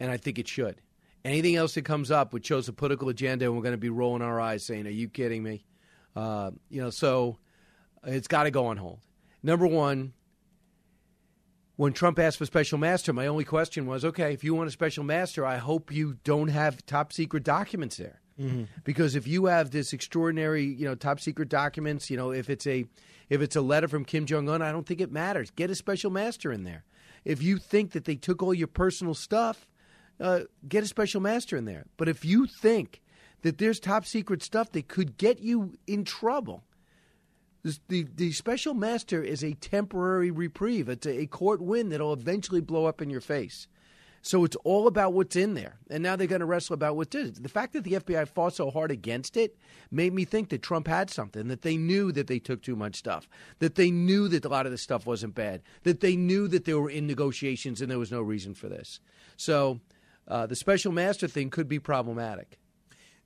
and 0.00 0.10
I 0.10 0.16
think 0.16 0.38
it 0.38 0.48
should. 0.48 0.80
Anything 1.24 1.56
else 1.56 1.74
that 1.74 1.84
comes 1.84 2.10
up 2.10 2.32
which 2.32 2.46
shows 2.46 2.68
a 2.68 2.72
political 2.72 3.08
agenda, 3.08 3.46
and 3.46 3.56
we're 3.56 3.62
going 3.62 3.72
to 3.72 3.78
be 3.78 3.88
rolling 3.90 4.22
our 4.22 4.40
eyes, 4.40 4.64
saying, 4.64 4.86
"Are 4.86 4.90
you 4.90 5.08
kidding 5.08 5.42
me?" 5.42 5.64
Uh, 6.14 6.52
you 6.70 6.80
know, 6.80 6.90
so 6.90 7.38
it's 8.04 8.28
got 8.28 8.44
to 8.44 8.50
go 8.50 8.66
on 8.66 8.76
hold. 8.76 9.00
Number 9.42 9.66
one, 9.66 10.12
when 11.76 11.92
Trump 11.92 12.18
asked 12.18 12.38
for 12.38 12.46
special 12.46 12.78
master, 12.78 13.12
my 13.12 13.26
only 13.26 13.44
question 13.44 13.86
was, 13.86 14.04
okay, 14.04 14.32
if 14.32 14.42
you 14.42 14.54
want 14.54 14.68
a 14.68 14.72
special 14.72 15.04
master, 15.04 15.44
I 15.44 15.58
hope 15.58 15.92
you 15.92 16.16
don't 16.24 16.48
have 16.48 16.84
top 16.86 17.12
secret 17.12 17.44
documents 17.44 17.98
there. 17.98 18.22
Because 18.84 19.16
if 19.16 19.26
you 19.26 19.46
have 19.46 19.70
this 19.70 19.92
extraordinary, 19.92 20.64
you 20.64 20.84
know, 20.84 20.94
top 20.94 21.20
secret 21.20 21.48
documents, 21.48 22.10
you 22.10 22.16
know, 22.16 22.32
if 22.32 22.50
it's 22.50 22.66
a 22.66 22.84
if 23.28 23.40
it's 23.40 23.56
a 23.56 23.60
letter 23.60 23.88
from 23.88 24.04
Kim 24.04 24.26
Jong 24.26 24.48
Un, 24.48 24.62
I 24.62 24.72
don't 24.72 24.86
think 24.86 25.00
it 25.00 25.10
matters. 25.10 25.50
Get 25.50 25.70
a 25.70 25.74
special 25.74 26.10
master 26.10 26.52
in 26.52 26.64
there. 26.64 26.84
If 27.24 27.42
you 27.42 27.58
think 27.58 27.92
that 27.92 28.04
they 28.04 28.14
took 28.14 28.42
all 28.42 28.54
your 28.54 28.68
personal 28.68 29.14
stuff, 29.14 29.66
uh, 30.20 30.40
get 30.68 30.84
a 30.84 30.86
special 30.86 31.20
master 31.20 31.56
in 31.56 31.64
there. 31.64 31.86
But 31.96 32.08
if 32.08 32.24
you 32.24 32.46
think 32.46 33.00
that 33.42 33.58
there's 33.58 33.80
top 33.80 34.04
secret 34.04 34.42
stuff 34.42 34.70
that 34.72 34.88
could 34.88 35.16
get 35.16 35.40
you 35.40 35.72
in 35.86 36.04
trouble, 36.04 36.64
the 37.88 38.06
the 38.14 38.32
special 38.32 38.74
master 38.74 39.22
is 39.22 39.42
a 39.42 39.54
temporary 39.54 40.30
reprieve. 40.30 40.88
It's 40.88 41.06
a, 41.06 41.22
a 41.22 41.26
court 41.26 41.60
win 41.60 41.88
that'll 41.88 42.12
eventually 42.12 42.60
blow 42.60 42.84
up 42.84 43.02
in 43.02 43.10
your 43.10 43.20
face. 43.20 43.66
So 44.26 44.42
it's 44.42 44.56
all 44.64 44.88
about 44.88 45.12
what's 45.12 45.36
in 45.36 45.54
there, 45.54 45.76
and 45.88 46.02
now 46.02 46.16
they're 46.16 46.26
going 46.26 46.40
to 46.40 46.46
wrestle 46.46 46.74
about 46.74 46.96
what's 46.96 47.14
in 47.14 47.28
it. 47.28 47.40
The 47.40 47.48
fact 47.48 47.74
that 47.74 47.84
the 47.84 47.92
FBI 47.92 48.26
fought 48.26 48.54
so 48.54 48.72
hard 48.72 48.90
against 48.90 49.36
it 49.36 49.56
made 49.92 50.12
me 50.12 50.24
think 50.24 50.48
that 50.48 50.62
Trump 50.62 50.88
had 50.88 51.10
something. 51.10 51.46
That 51.46 51.62
they 51.62 51.76
knew 51.76 52.10
that 52.10 52.26
they 52.26 52.40
took 52.40 52.60
too 52.60 52.74
much 52.74 52.96
stuff. 52.96 53.28
That 53.60 53.76
they 53.76 53.92
knew 53.92 54.26
that 54.26 54.44
a 54.44 54.48
lot 54.48 54.66
of 54.66 54.72
the 54.72 54.78
stuff 54.78 55.06
wasn't 55.06 55.36
bad. 55.36 55.62
That 55.84 56.00
they 56.00 56.16
knew 56.16 56.48
that 56.48 56.64
they 56.64 56.74
were 56.74 56.90
in 56.90 57.06
negotiations 57.06 57.80
and 57.80 57.88
there 57.88 58.00
was 58.00 58.10
no 58.10 58.20
reason 58.20 58.54
for 58.54 58.68
this. 58.68 58.98
So 59.36 59.78
uh, 60.26 60.46
the 60.46 60.56
special 60.56 60.90
master 60.90 61.28
thing 61.28 61.48
could 61.48 61.68
be 61.68 61.78
problematic. 61.78 62.58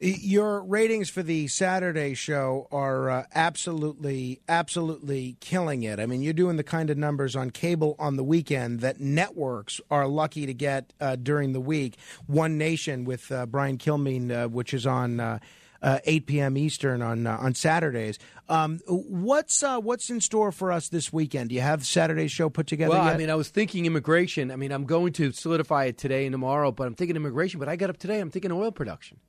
Your 0.03 0.65
ratings 0.65 1.11
for 1.11 1.23
the 1.23 1.47
Saturday 1.49 2.15
show 2.15 2.69
are 2.73 3.11
uh, 3.11 3.25
absolutely, 3.35 4.41
absolutely 4.49 5.37
killing 5.41 5.83
it. 5.83 6.01
I 6.01 6.07
mean, 6.07 6.23
you're 6.23 6.33
doing 6.33 6.57
the 6.57 6.65
kind 6.65 6.89
of 6.89 6.97
numbers 6.97 7.37
on 7.37 7.51
cable 7.51 7.97
on 7.99 8.17
the 8.17 8.25
weekend 8.25 8.81
that 8.81 8.99
networks 8.99 9.79
are 9.91 10.07
lucky 10.09 10.47
to 10.47 10.55
get 10.55 10.95
uh, 11.03 11.17
during 11.17 11.53
the 11.53 11.61
week. 11.61 11.99
One 12.27 12.57
Nation 12.57 13.05
with 13.05 13.31
uh, 13.31 13.45
Brian 13.45 13.77
Kilmeade, 13.77 14.45
uh, 14.45 14.49
which 14.49 14.73
is 14.73 14.87
on. 14.87 15.21
Uh, 15.21 15.39
uh, 15.83 15.99
8 16.05 16.27
p.m. 16.27 16.59
Eastern 16.59 17.01
on 17.01 17.27
uh, 17.27 17.39
on 17.41 17.55
Saturdays. 17.55 18.19
Um, 18.51 18.81
what's 18.87 19.63
uh, 19.63 19.81
what's 19.81 20.11
in 20.11 20.21
store 20.21 20.53
for 20.53 20.73
us 20.73 20.91
this 20.91 21.11
weekend? 21.11 21.49
Do 21.49 21.55
you 21.55 21.63
have 21.63 21.87
Saturday's 21.87 22.31
show 22.31 22.51
put 22.51 22.67
together 22.67 22.91
Well, 22.91 23.07
yet? 23.07 23.15
I 23.15 23.17
mean, 23.17 23.31
I 23.31 23.35
was 23.35 23.49
thinking 23.49 23.87
immigration. 23.87 24.51
I 24.51 24.57
mean, 24.57 24.73
I'm 24.73 24.85
going 24.85 25.15
to 25.15 25.33
solidify 25.33 25.87
it 25.87 25.97
today 25.97 26.27
and 26.27 26.35
tomorrow, 26.35 26.71
but 26.71 26.87
I'm 26.87 26.95
thinking 26.95 27.17
immigration. 27.17 27.61
But 27.61 27.71
I 27.71 27.77
got 27.77 27.89
up 27.89 27.97
today. 27.97 28.21
I'm 28.21 28.31
thinking 28.31 28.53
oil 28.53 28.73
production. 28.73 29.21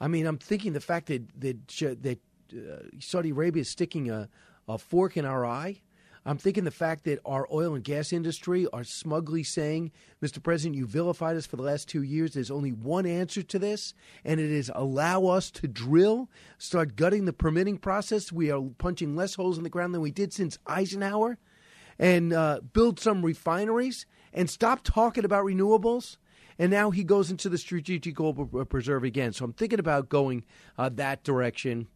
I 0.00 0.08
mean, 0.08 0.26
I'm 0.26 0.38
thinking 0.38 0.72
the 0.72 0.80
fact 0.80 1.06
that 1.06 1.22
that 1.40 1.68
that 2.02 2.18
uh, 2.52 2.82
Saudi 2.98 3.30
Arabia 3.30 3.62
is 3.62 3.68
sticking 3.68 4.10
a, 4.10 4.28
a 4.68 4.78
fork 4.78 5.16
in 5.16 5.24
our 5.24 5.44
eye. 5.44 5.80
I'm 6.26 6.38
thinking 6.38 6.64
the 6.64 6.70
fact 6.70 7.04
that 7.04 7.20
our 7.26 7.46
oil 7.52 7.74
and 7.74 7.84
gas 7.84 8.10
industry 8.10 8.66
are 8.72 8.82
smugly 8.82 9.42
saying, 9.42 9.92
Mr. 10.22 10.42
President, 10.42 10.74
you 10.74 10.86
vilified 10.86 11.36
us 11.36 11.44
for 11.44 11.56
the 11.56 11.62
last 11.62 11.86
two 11.86 12.02
years. 12.02 12.32
There's 12.32 12.50
only 12.50 12.72
one 12.72 13.04
answer 13.04 13.42
to 13.42 13.58
this, 13.58 13.92
and 14.24 14.40
it 14.40 14.50
is 14.50 14.70
allow 14.74 15.26
us 15.26 15.50
to 15.50 15.68
drill, 15.68 16.30
start 16.56 16.96
gutting 16.96 17.26
the 17.26 17.34
permitting 17.34 17.76
process. 17.76 18.32
We 18.32 18.50
are 18.50 18.62
punching 18.78 19.14
less 19.14 19.34
holes 19.34 19.58
in 19.58 19.64
the 19.64 19.70
ground 19.70 19.92
than 19.92 20.00
we 20.00 20.10
did 20.10 20.32
since 20.32 20.58
Eisenhower, 20.66 21.36
and 21.98 22.32
uh, 22.32 22.60
build 22.72 22.98
some 22.98 23.22
refineries, 23.22 24.06
and 24.32 24.48
stop 24.48 24.82
talking 24.82 25.26
about 25.26 25.44
renewables. 25.44 26.16
And 26.58 26.70
now 26.70 26.90
he 26.90 27.04
goes 27.04 27.30
into 27.30 27.48
the 27.48 27.58
strategic 27.58 28.14
goal 28.14 28.34
preserve 28.68 29.04
again. 29.04 29.32
So 29.32 29.44
I'm 29.44 29.52
thinking 29.52 29.80
about 29.80 30.08
going 30.08 30.44
uh, 30.78 30.88
that 30.90 31.24
direction 31.24 31.88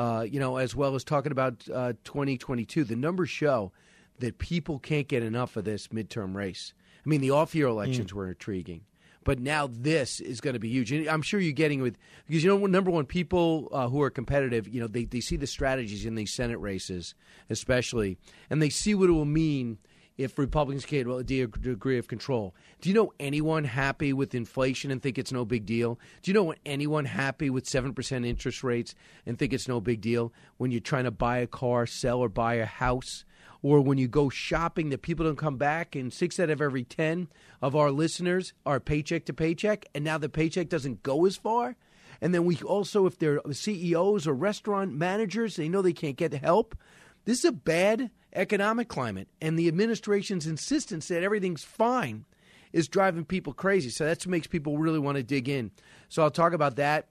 uh, 0.00 0.22
you 0.22 0.40
know, 0.40 0.56
as 0.56 0.74
well 0.74 0.94
as 0.94 1.04
talking 1.04 1.30
about 1.30 1.68
uh, 1.72 1.92
2022. 2.04 2.84
The 2.84 2.96
numbers 2.96 3.28
show 3.28 3.70
that 4.18 4.38
people 4.38 4.78
can't 4.78 5.06
get 5.06 5.22
enough 5.22 5.56
of 5.56 5.64
this 5.64 5.88
midterm 5.88 6.34
race. 6.34 6.72
I 7.04 7.08
mean, 7.08 7.20
the 7.20 7.32
off-year 7.32 7.66
elections 7.66 8.14
were 8.14 8.28
intriguing, 8.28 8.82
but 9.24 9.38
now 9.38 9.68
this 9.70 10.20
is 10.20 10.40
going 10.40 10.54
to 10.54 10.60
be 10.60 10.70
huge. 10.70 10.90
And 10.90 11.06
I'm 11.06 11.20
sure 11.20 11.38
you're 11.38 11.52
getting 11.52 11.82
with 11.82 11.96
because 12.26 12.42
you 12.42 12.48
know, 12.48 12.64
number 12.66 12.90
one, 12.90 13.04
people 13.04 13.68
uh, 13.72 13.88
who 13.88 14.00
are 14.00 14.08
competitive, 14.08 14.66
you 14.68 14.80
know, 14.80 14.86
they 14.86 15.04
they 15.04 15.20
see 15.20 15.36
the 15.36 15.46
strategies 15.46 16.06
in 16.06 16.14
these 16.14 16.32
Senate 16.32 16.58
races, 16.58 17.14
especially, 17.50 18.16
and 18.48 18.62
they 18.62 18.70
see 18.70 18.94
what 18.94 19.10
it 19.10 19.12
will 19.12 19.26
mean 19.26 19.78
if 20.20 20.38
Republicans 20.38 20.84
get 20.84 21.06
a 21.06 21.22
degree 21.22 21.96
of 21.96 22.06
control. 22.06 22.54
Do 22.82 22.90
you 22.90 22.94
know 22.94 23.12
anyone 23.18 23.64
happy 23.64 24.12
with 24.12 24.34
inflation 24.34 24.90
and 24.90 25.02
think 25.02 25.16
it's 25.16 25.32
no 25.32 25.46
big 25.46 25.64
deal? 25.64 25.98
Do 26.22 26.30
you 26.30 26.34
know 26.34 26.54
anyone 26.66 27.06
happy 27.06 27.48
with 27.48 27.64
7% 27.64 28.26
interest 28.26 28.62
rates 28.62 28.94
and 29.24 29.38
think 29.38 29.54
it's 29.54 29.66
no 29.66 29.80
big 29.80 30.02
deal 30.02 30.30
when 30.58 30.70
you're 30.70 30.82
trying 30.82 31.04
to 31.04 31.10
buy 31.10 31.38
a 31.38 31.46
car, 31.46 31.86
sell, 31.86 32.18
or 32.18 32.28
buy 32.28 32.54
a 32.54 32.66
house? 32.66 33.24
Or 33.62 33.80
when 33.80 33.96
you 33.96 34.08
go 34.08 34.28
shopping, 34.28 34.90
that 34.90 35.00
people 35.00 35.24
don't 35.24 35.36
come 35.36 35.56
back, 35.56 35.96
and 35.96 36.12
six 36.12 36.38
out 36.38 36.50
of 36.50 36.60
every 36.60 36.84
10 36.84 37.28
of 37.62 37.74
our 37.74 37.90
listeners 37.90 38.52
are 38.66 38.78
paycheck 38.78 39.24
to 39.26 39.32
paycheck, 39.32 39.86
and 39.94 40.04
now 40.04 40.18
the 40.18 40.28
paycheck 40.28 40.68
doesn't 40.68 41.02
go 41.02 41.24
as 41.24 41.36
far? 41.36 41.76
And 42.20 42.34
then 42.34 42.44
we 42.44 42.56
also, 42.58 43.06
if 43.06 43.18
they're 43.18 43.40
CEOs 43.50 44.26
or 44.26 44.34
restaurant 44.34 44.92
managers, 44.94 45.56
they 45.56 45.70
know 45.70 45.80
they 45.80 45.94
can't 45.94 46.16
get 46.18 46.34
help. 46.34 46.76
This 47.24 47.38
is 47.38 47.44
a 47.46 47.52
bad 47.52 48.10
economic 48.32 48.88
climate, 48.88 49.28
and 49.40 49.58
the 49.58 49.68
administration's 49.68 50.46
insistence 50.46 51.08
that 51.08 51.22
everything's 51.22 51.64
fine 51.64 52.24
is 52.72 52.88
driving 52.88 53.24
people 53.24 53.52
crazy. 53.52 53.90
So 53.90 54.04
that's 54.04 54.26
what 54.26 54.30
makes 54.30 54.46
people 54.46 54.78
really 54.78 54.98
want 54.98 55.16
to 55.16 55.22
dig 55.22 55.48
in. 55.48 55.70
So 56.08 56.22
I'll 56.22 56.30
talk 56.30 56.52
about 56.52 56.76
that. 56.76 57.08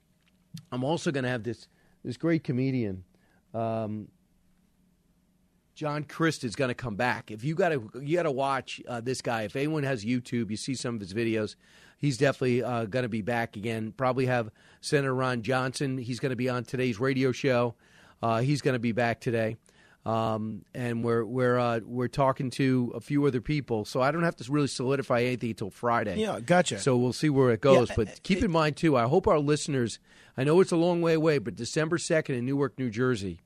I'm 0.71 0.83
also 0.83 1.11
going 1.11 1.23
to 1.23 1.29
have 1.29 1.43
this 1.43 1.67
this 2.03 2.15
great 2.17 2.45
comedian, 2.45 3.03
um, 3.53 4.07
John 5.75 6.05
Crist, 6.05 6.45
is 6.45 6.55
going 6.55 6.69
to 6.69 6.75
come 6.75 6.95
back. 6.95 7.29
If 7.29 7.43
you 7.43 7.55
got 7.55 7.69
to 7.69 7.89
you 8.01 8.15
got 8.15 8.23
to 8.23 8.31
watch 8.31 8.81
uh, 8.87 9.01
this 9.01 9.21
guy. 9.21 9.43
If 9.43 9.55
anyone 9.55 9.83
has 9.83 10.05
YouTube, 10.05 10.49
you 10.49 10.57
see 10.57 10.75
some 10.75 10.95
of 10.95 11.01
his 11.01 11.13
videos. 11.13 11.55
He's 11.97 12.17
definitely 12.17 12.63
uh, 12.63 12.85
going 12.85 13.03
to 13.03 13.09
be 13.09 13.21
back 13.21 13.57
again. 13.57 13.93
Probably 13.95 14.25
have 14.27 14.49
Senator 14.79 15.13
Ron 15.13 15.41
Johnson. 15.41 15.97
He's 15.97 16.21
going 16.21 16.29
to 16.29 16.37
be 16.37 16.47
on 16.47 16.63
today's 16.63 16.99
radio 16.99 17.33
show. 17.33 17.75
Uh, 18.23 18.39
he's 18.39 18.61
going 18.61 18.73
to 18.73 18.79
be 18.79 18.93
back 18.93 19.19
today. 19.19 19.57
Um, 20.05 20.63
and 20.73 21.03
we're 21.03 21.25
we're 21.25 21.59
uh, 21.59 21.81
we're 21.85 22.07
talking 22.07 22.49
to 22.51 22.91
a 22.95 22.99
few 23.01 23.25
other 23.25 23.41
people, 23.41 23.83
so 23.85 24.01
I 24.01 24.11
don't 24.11 24.23
have 24.23 24.35
to 24.37 24.51
really 24.51 24.67
solidify 24.67 25.21
anything 25.23 25.51
until 25.51 25.69
Friday. 25.69 26.19
Yeah, 26.19 26.39
gotcha. 26.39 26.79
So 26.79 26.95
we'll 26.97 27.13
see 27.13 27.29
where 27.29 27.51
it 27.51 27.61
goes. 27.61 27.89
Yeah, 27.89 27.95
but 27.95 28.23
keep 28.23 28.41
in 28.43 28.49
mind 28.49 28.77
too, 28.77 28.95
I 28.97 29.03
hope 29.03 29.27
our 29.27 29.39
listeners. 29.39 29.99
I 30.37 30.45
know 30.45 30.61
it's 30.61 30.71
a 30.71 30.77
long 30.77 31.01
way 31.01 31.13
away, 31.13 31.37
but 31.37 31.55
December 31.55 31.97
second 31.97 32.35
in 32.35 32.45
Newark, 32.45 32.79
New 32.79 32.89
Jersey, 32.89 33.41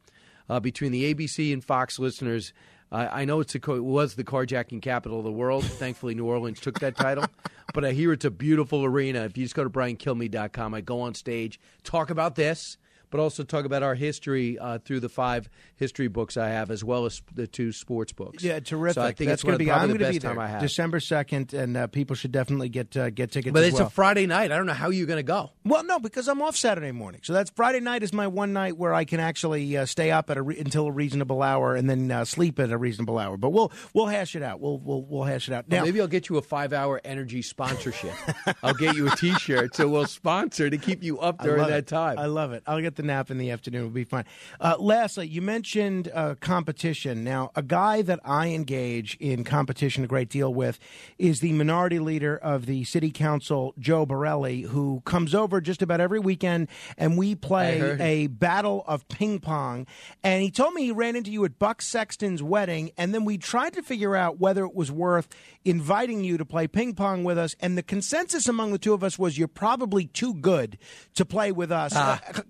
uh, 0.47 0.59
between 0.59 0.91
the 0.91 1.13
ABC 1.13 1.51
and 1.51 1.63
Fox 1.63 1.97
listeners. 1.97 2.53
I 2.91 3.21
I 3.21 3.25
know 3.25 3.39
it's 3.39 3.55
a, 3.55 3.59
co- 3.59 3.73
it 3.75 3.83
was 3.83 4.13
the 4.13 4.23
carjacking 4.23 4.81
capital 4.81 5.17
of 5.17 5.25
the 5.25 5.31
world. 5.31 5.65
Thankfully, 5.65 6.13
New 6.13 6.25
Orleans 6.25 6.59
took 6.59 6.79
that 6.81 6.95
title. 6.95 7.25
But 7.73 7.83
I 7.83 7.93
hear 7.93 8.13
it's 8.13 8.25
a 8.25 8.29
beautiful 8.29 8.85
arena. 8.85 9.21
If 9.23 9.35
you 9.35 9.45
just 9.45 9.55
go 9.55 9.63
to 9.63 9.69
briankilme.com, 9.71 10.75
I 10.75 10.81
go 10.81 11.01
on 11.01 11.15
stage, 11.15 11.59
talk 11.83 12.11
about 12.11 12.35
this, 12.35 12.77
but 13.13 13.19
also 13.19 13.43
talk 13.43 13.63
about 13.63 13.83
our 13.83 13.93
history 13.93 14.57
uh, 14.57 14.79
through 14.79 14.99
the 14.99 15.07
five 15.07 15.47
history 15.75 16.07
books 16.07 16.35
I 16.35 16.49
have, 16.49 16.71
as 16.71 16.83
well 16.83 17.05
as 17.05 17.21
the 17.35 17.45
two 17.45 17.71
sports 17.71 18.11
books. 18.11 18.43
Yeah, 18.43 18.59
terrific. 18.59 18.95
So 18.95 19.03
I 19.03 19.11
think 19.11 19.29
that's 19.29 19.43
going 19.43 19.53
to 19.53 19.63
be. 19.63 19.69
I'm 19.69 19.81
the 19.81 19.87
going 19.89 19.99
to 19.99 20.05
best 20.05 20.13
be 20.13 20.17
there 20.17 20.31
time 20.31 20.39
I 20.39 20.47
have. 20.47 20.61
December 20.61 20.99
second, 20.99 21.53
and 21.53 21.77
uh, 21.77 21.85
people 21.85 22.15
should 22.15 22.31
definitely 22.31 22.69
get 22.69 22.97
uh, 22.97 23.11
get 23.11 23.29
tickets. 23.29 23.53
but 23.53 23.63
it's 23.63 23.77
well. 23.77 23.85
a 23.85 23.89
Friday 23.91 24.25
night. 24.25 24.51
I 24.51 24.57
don't 24.57 24.65
know 24.65 24.73
how 24.73 24.89
you're 24.89 25.05
going 25.05 25.17
to 25.17 25.23
go. 25.23 25.51
Well, 25.63 25.83
no, 25.83 25.99
because 25.99 26.27
I'm 26.27 26.41
off 26.41 26.57
Saturday 26.57 26.91
morning. 26.91 27.21
So 27.23 27.33
that's 27.33 27.51
Friday 27.51 27.81
night 27.81 28.01
is 28.01 28.13
my 28.13 28.25
one 28.25 28.51
night 28.51 28.79
where 28.79 28.95
I 28.95 29.05
can 29.05 29.19
actually 29.19 29.77
uh, 29.77 29.85
stay 29.85 30.09
up 30.09 30.31
at 30.31 30.37
a 30.37 30.41
re- 30.41 30.57
until 30.57 30.87
a 30.87 30.91
reasonable 30.91 31.43
hour 31.43 31.75
and 31.75 31.87
then 31.87 32.09
uh, 32.09 32.25
sleep 32.25 32.59
at 32.59 32.71
a 32.71 32.79
reasonable 32.79 33.19
hour. 33.19 33.37
But 33.37 33.51
we'll 33.51 33.71
we'll 33.93 34.07
hash 34.07 34.35
it 34.35 34.41
out. 34.41 34.59
We'll 34.59 34.79
we'll, 34.79 35.03
we'll 35.03 35.25
hash 35.25 35.47
it 35.47 35.53
out. 35.53 35.69
Now, 35.69 35.83
Maybe 35.83 36.01
I'll 36.01 36.07
get 36.07 36.29
you 36.29 36.37
a 36.37 36.41
five-hour 36.41 37.01
energy 37.05 37.43
sponsorship. 37.43 38.15
I'll 38.63 38.73
get 38.73 38.95
you 38.95 39.07
a 39.07 39.15
T-shirt, 39.15 39.75
so 39.75 39.87
we'll 39.87 40.07
sponsor 40.07 40.67
to 40.67 40.79
keep 40.79 41.03
you 41.03 41.19
up 41.19 41.37
during 41.43 41.67
that 41.67 41.77
it. 41.77 41.87
time. 41.87 42.17
I 42.17 42.25
love 42.25 42.53
it. 42.53 42.63
I'll 42.65 42.81
get 42.81 42.95
the 42.95 43.02
nap 43.03 43.29
in 43.29 43.37
the 43.37 43.51
afternoon. 43.51 43.81
It'll 43.81 43.91
be 43.91 44.03
fine. 44.03 44.25
Uh, 44.59 44.75
lastly, 44.79 45.27
you 45.27 45.41
mentioned 45.41 46.09
uh, 46.13 46.35
competition. 46.39 47.23
Now, 47.23 47.51
a 47.55 47.61
guy 47.61 48.01
that 48.03 48.19
I 48.23 48.47
engage 48.49 49.15
in 49.19 49.43
competition 49.43 50.03
a 50.03 50.07
great 50.07 50.29
deal 50.29 50.53
with 50.53 50.79
is 51.17 51.39
the 51.39 51.53
minority 51.53 51.99
leader 51.99 52.37
of 52.37 52.65
the 52.65 52.83
city 52.83 53.11
council, 53.11 53.73
Joe 53.79 54.05
Borelli, 54.05 54.61
who 54.61 55.01
comes 55.05 55.35
over 55.35 55.61
just 55.61 55.81
about 55.81 56.01
every 56.01 56.19
weekend 56.19 56.67
and 56.97 57.17
we 57.17 57.35
play 57.35 57.79
a 57.99 58.27
battle 58.27 58.83
of 58.87 59.07
ping 59.07 59.39
pong. 59.39 59.85
And 60.23 60.41
he 60.41 60.51
told 60.51 60.73
me 60.73 60.83
he 60.83 60.91
ran 60.91 61.15
into 61.15 61.31
you 61.31 61.43
at 61.45 61.59
Buck 61.59 61.81
Sexton's 61.81 62.41
wedding, 62.43 62.91
and 62.97 63.13
then 63.13 63.25
we 63.25 63.37
tried 63.37 63.73
to 63.73 63.81
figure 63.81 64.15
out 64.15 64.39
whether 64.39 64.63
it 64.65 64.75
was 64.75 64.91
worth 64.91 65.27
inviting 65.65 66.23
you 66.23 66.37
to 66.37 66.45
play 66.45 66.67
ping 66.67 66.93
pong 66.93 67.23
with 67.23 67.37
us. 67.37 67.55
And 67.59 67.77
the 67.77 67.83
consensus 67.83 68.47
among 68.47 68.71
the 68.71 68.77
two 68.77 68.93
of 68.93 69.03
us 69.03 69.17
was 69.17 69.37
you're 69.37 69.47
probably 69.47 70.05
too 70.05 70.33
good 70.33 70.77
to 71.15 71.25
play 71.25 71.51
with 71.51 71.71
us. 71.71 71.95
Uh, 71.95 72.17
c- 72.33 72.41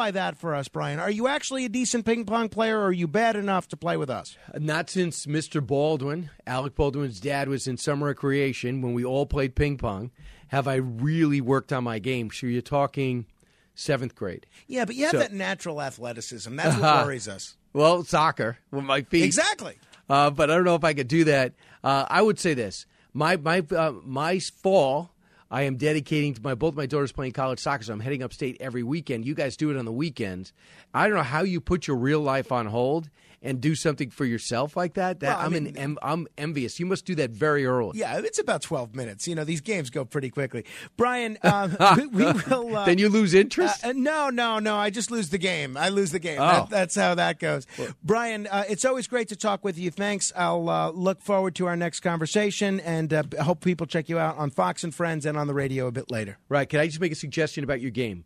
clarify 0.00 0.10
that 0.12 0.36
for 0.38 0.54
us, 0.54 0.68
Brian. 0.68 0.98
Are 0.98 1.10
you 1.10 1.28
actually 1.28 1.64
a 1.64 1.68
decent 1.68 2.06
ping 2.06 2.24
pong 2.24 2.48
player, 2.48 2.78
or 2.78 2.84
are 2.86 2.92
you 2.92 3.06
bad 3.06 3.36
enough 3.36 3.68
to 3.68 3.76
play 3.76 3.96
with 3.96 4.08
us? 4.10 4.36
Not 4.58 4.88
since 4.90 5.26
Mr. 5.26 5.64
Baldwin, 5.64 6.30
Alec 6.46 6.74
Baldwin's 6.74 7.20
dad, 7.20 7.48
was 7.48 7.66
in 7.66 7.76
summer 7.76 8.06
recreation 8.08 8.80
when 8.82 8.94
we 8.94 9.04
all 9.04 9.26
played 9.26 9.54
ping 9.54 9.76
pong. 9.76 10.10
Have 10.48 10.66
I 10.66 10.76
really 10.76 11.40
worked 11.40 11.72
on 11.72 11.84
my 11.84 11.98
game? 11.98 12.30
So 12.32 12.46
you're 12.46 12.62
talking 12.62 13.26
seventh 13.74 14.14
grade. 14.14 14.46
Yeah, 14.66 14.84
but 14.84 14.94
you 14.96 15.04
have 15.04 15.12
So- 15.12 15.18
that 15.18 15.32
natural 15.32 15.80
athleticism. 15.82 16.56
That's 16.56 16.78
what 16.80 17.04
worries 17.06 17.28
us. 17.28 17.56
Well, 17.72 18.02
soccer 18.04 18.58
with 18.72 18.84
my 18.84 19.02
feet. 19.02 19.24
Exactly. 19.24 19.76
Uh, 20.08 20.30
but 20.30 20.50
I 20.50 20.54
don't 20.56 20.64
know 20.64 20.74
if 20.74 20.82
I 20.82 20.92
could 20.94 21.06
do 21.08 21.24
that. 21.24 21.52
Uh, 21.84 22.04
I 22.10 22.20
would 22.22 22.38
say 22.40 22.54
this: 22.54 22.84
my 23.14 23.36
my 23.36 23.60
uh, 23.70 23.92
my 24.04 24.38
fall, 24.40 25.10
I 25.50 25.62
am 25.62 25.76
dedicating 25.76 26.34
to 26.34 26.42
my 26.42 26.54
both 26.54 26.74
my 26.74 26.86
daughters 26.86 27.10
playing 27.10 27.32
college 27.32 27.58
soccer, 27.58 27.82
so 27.82 27.92
I'm 27.92 28.00
heading 28.00 28.22
upstate 28.22 28.56
every 28.60 28.82
weekend. 28.84 29.24
You 29.24 29.34
guys 29.34 29.56
do 29.56 29.70
it 29.70 29.76
on 29.76 29.84
the 29.84 29.92
weekends. 29.92 30.52
I 30.94 31.06
don't 31.08 31.16
know 31.16 31.22
how 31.24 31.42
you 31.42 31.60
put 31.60 31.88
your 31.88 31.96
real 31.96 32.20
life 32.20 32.52
on 32.52 32.66
hold 32.66 33.10
and 33.42 33.58
do 33.60 33.74
something 33.74 34.10
for 34.10 34.24
yourself 34.26 34.76
like 34.76 34.94
that. 34.94 35.20
That 35.20 35.28
Well, 35.28 35.38
I 35.38 35.44
I'm 35.46 35.52
mean- 35.52 35.76
an 35.78 35.96
I'm 36.02 36.26
envious. 36.36 36.78
You 36.78 36.84
must 36.86 37.06
do 37.06 37.14
that 37.14 37.30
very 37.30 37.64
early. 37.64 37.98
Yeah, 37.98 38.18
it's 38.18 38.38
about 38.38 38.60
12 38.60 38.94
minutes. 38.94 39.26
You 39.26 39.34
know, 39.34 39.44
these 39.44 39.62
games 39.62 39.88
go 39.88 40.04
pretty 40.04 40.28
quickly. 40.28 40.64
Brian, 40.98 41.38
uh, 41.42 41.96
we, 41.96 42.06
we 42.24 42.24
will. 42.32 42.76
Uh, 42.76 42.84
then 42.84 42.98
you 42.98 43.08
lose 43.08 43.32
interest. 43.32 43.82
Uh, 43.84 43.92
no, 43.96 44.28
no, 44.28 44.58
no. 44.58 44.76
I 44.76 44.90
just 44.90 45.10
lose 45.10 45.30
the 45.30 45.38
game. 45.38 45.76
I 45.76 45.88
lose 45.88 46.10
the 46.12 46.18
game. 46.18 46.38
Oh. 46.38 46.46
That, 46.46 46.70
that's 46.70 46.94
how 46.94 47.14
that 47.14 47.38
goes. 47.38 47.66
Brian, 48.04 48.46
uh, 48.46 48.64
it's 48.68 48.84
always 48.84 49.06
great 49.06 49.28
to 49.28 49.36
talk 49.36 49.64
with 49.64 49.78
you. 49.78 49.90
Thanks. 49.90 50.32
I'll 50.36 50.68
uh, 50.68 50.90
look 50.90 51.22
forward 51.22 51.54
to 51.56 51.66
our 51.66 51.76
next 51.76 52.00
conversation 52.00 52.78
and 52.80 53.12
uh, 53.12 53.22
hope 53.40 53.64
people 53.64 53.86
check 53.86 54.08
you 54.10 54.18
out 54.18 54.36
on 54.36 54.50
Fox 54.50 54.84
and 54.84 54.94
Friends 54.94 55.24
and 55.24 55.38
on 55.38 55.46
the 55.46 55.54
radio 55.54 55.86
a 55.86 55.92
bit 55.92 56.10
later. 56.10 56.36
right? 56.50 56.68
Can 56.68 56.80
I 56.80 56.86
just 56.86 57.00
make 57.00 57.12
a 57.12 57.14
suggestion 57.16 57.64
about 57.64 57.80
your 57.80 57.90
game, 57.90 58.24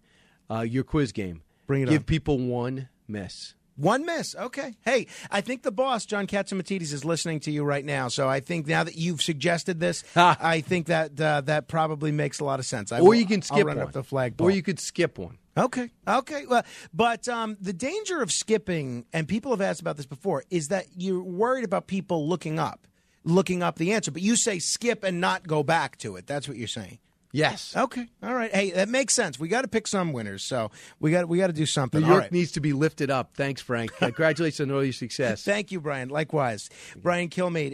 uh, 0.50 0.62
your 0.62 0.82
quiz 0.82 1.12
game? 1.12 1.42
Bring 1.68 1.82
it 1.82 1.88
Give 1.88 2.00
on. 2.00 2.04
people 2.04 2.38
one 2.38 2.88
miss. 3.06 3.54
One 3.76 4.06
miss. 4.06 4.34
Okay. 4.36 4.74
Hey, 4.84 5.08
I 5.30 5.40
think 5.40 5.62
the 5.62 5.72
boss, 5.72 6.06
John 6.06 6.26
Catsimatidis, 6.26 6.92
is 6.92 7.04
listening 7.04 7.40
to 7.40 7.50
you 7.50 7.64
right 7.64 7.84
now. 7.84 8.08
So 8.08 8.28
I 8.28 8.40
think 8.40 8.66
now 8.66 8.84
that 8.84 8.96
you've 8.96 9.20
suggested 9.22 9.80
this, 9.80 10.04
I 10.16 10.60
think 10.60 10.86
that 10.86 11.20
uh, 11.20 11.40
that 11.42 11.66
probably 11.68 12.12
makes 12.12 12.38
a 12.40 12.44
lot 12.44 12.60
of 12.60 12.66
sense. 12.66 12.92
I 12.92 13.00
Or 13.00 13.08
will- 13.08 13.14
you 13.16 13.26
can 13.26 13.40
I'll 13.50 13.56
skip 13.56 13.66
run 13.66 13.78
one. 13.78 13.86
up 13.86 13.92
the 13.92 14.04
flag. 14.04 14.34
Or 14.40 14.50
you 14.50 14.62
could 14.62 14.78
skip 14.78 15.18
one. 15.18 15.38
Okay. 15.56 15.90
Okay. 16.06 16.46
Well, 16.46 16.64
but 16.92 17.28
um, 17.28 17.56
the 17.60 17.72
danger 17.72 18.20
of 18.22 18.30
skipping, 18.32 19.06
and 19.12 19.26
people 19.28 19.50
have 19.52 19.60
asked 19.60 19.80
about 19.80 19.96
this 19.96 20.06
before, 20.06 20.44
is 20.50 20.68
that 20.68 20.86
you're 20.96 21.22
worried 21.22 21.64
about 21.64 21.86
people 21.86 22.28
looking 22.28 22.58
up, 22.58 22.86
looking 23.24 23.62
up 23.62 23.76
the 23.76 23.92
answer. 23.92 24.10
But 24.10 24.22
you 24.22 24.36
say 24.36 24.58
skip 24.58 25.04
and 25.04 25.20
not 25.20 25.46
go 25.46 25.62
back 25.62 25.96
to 25.98 26.16
it. 26.16 26.26
That's 26.26 26.48
what 26.48 26.56
you're 26.56 26.66
saying. 26.68 26.98
Yes. 27.34 27.74
Okay. 27.76 28.06
All 28.22 28.32
right. 28.32 28.54
Hey, 28.54 28.70
that 28.70 28.88
makes 28.88 29.12
sense. 29.12 29.40
We 29.40 29.48
got 29.48 29.62
to 29.62 29.68
pick 29.68 29.88
some 29.88 30.12
winners. 30.12 30.44
So 30.44 30.70
we 31.00 31.10
got 31.10 31.28
we 31.28 31.36
got 31.36 31.48
to 31.48 31.52
do 31.52 31.66
something. 31.66 32.00
New 32.00 32.06
York 32.06 32.20
right. 32.20 32.32
needs 32.32 32.52
to 32.52 32.60
be 32.60 32.72
lifted 32.72 33.10
up. 33.10 33.30
Thanks, 33.34 33.60
Frank. 33.60 33.92
Congratulations 33.98 34.60
on 34.60 34.72
all 34.72 34.84
your 34.84 34.92
success. 34.92 35.42
Thank 35.42 35.72
you, 35.72 35.80
Brian. 35.80 36.10
Likewise, 36.10 36.70
Brian 36.96 37.28
Kilmeade. 37.28 37.72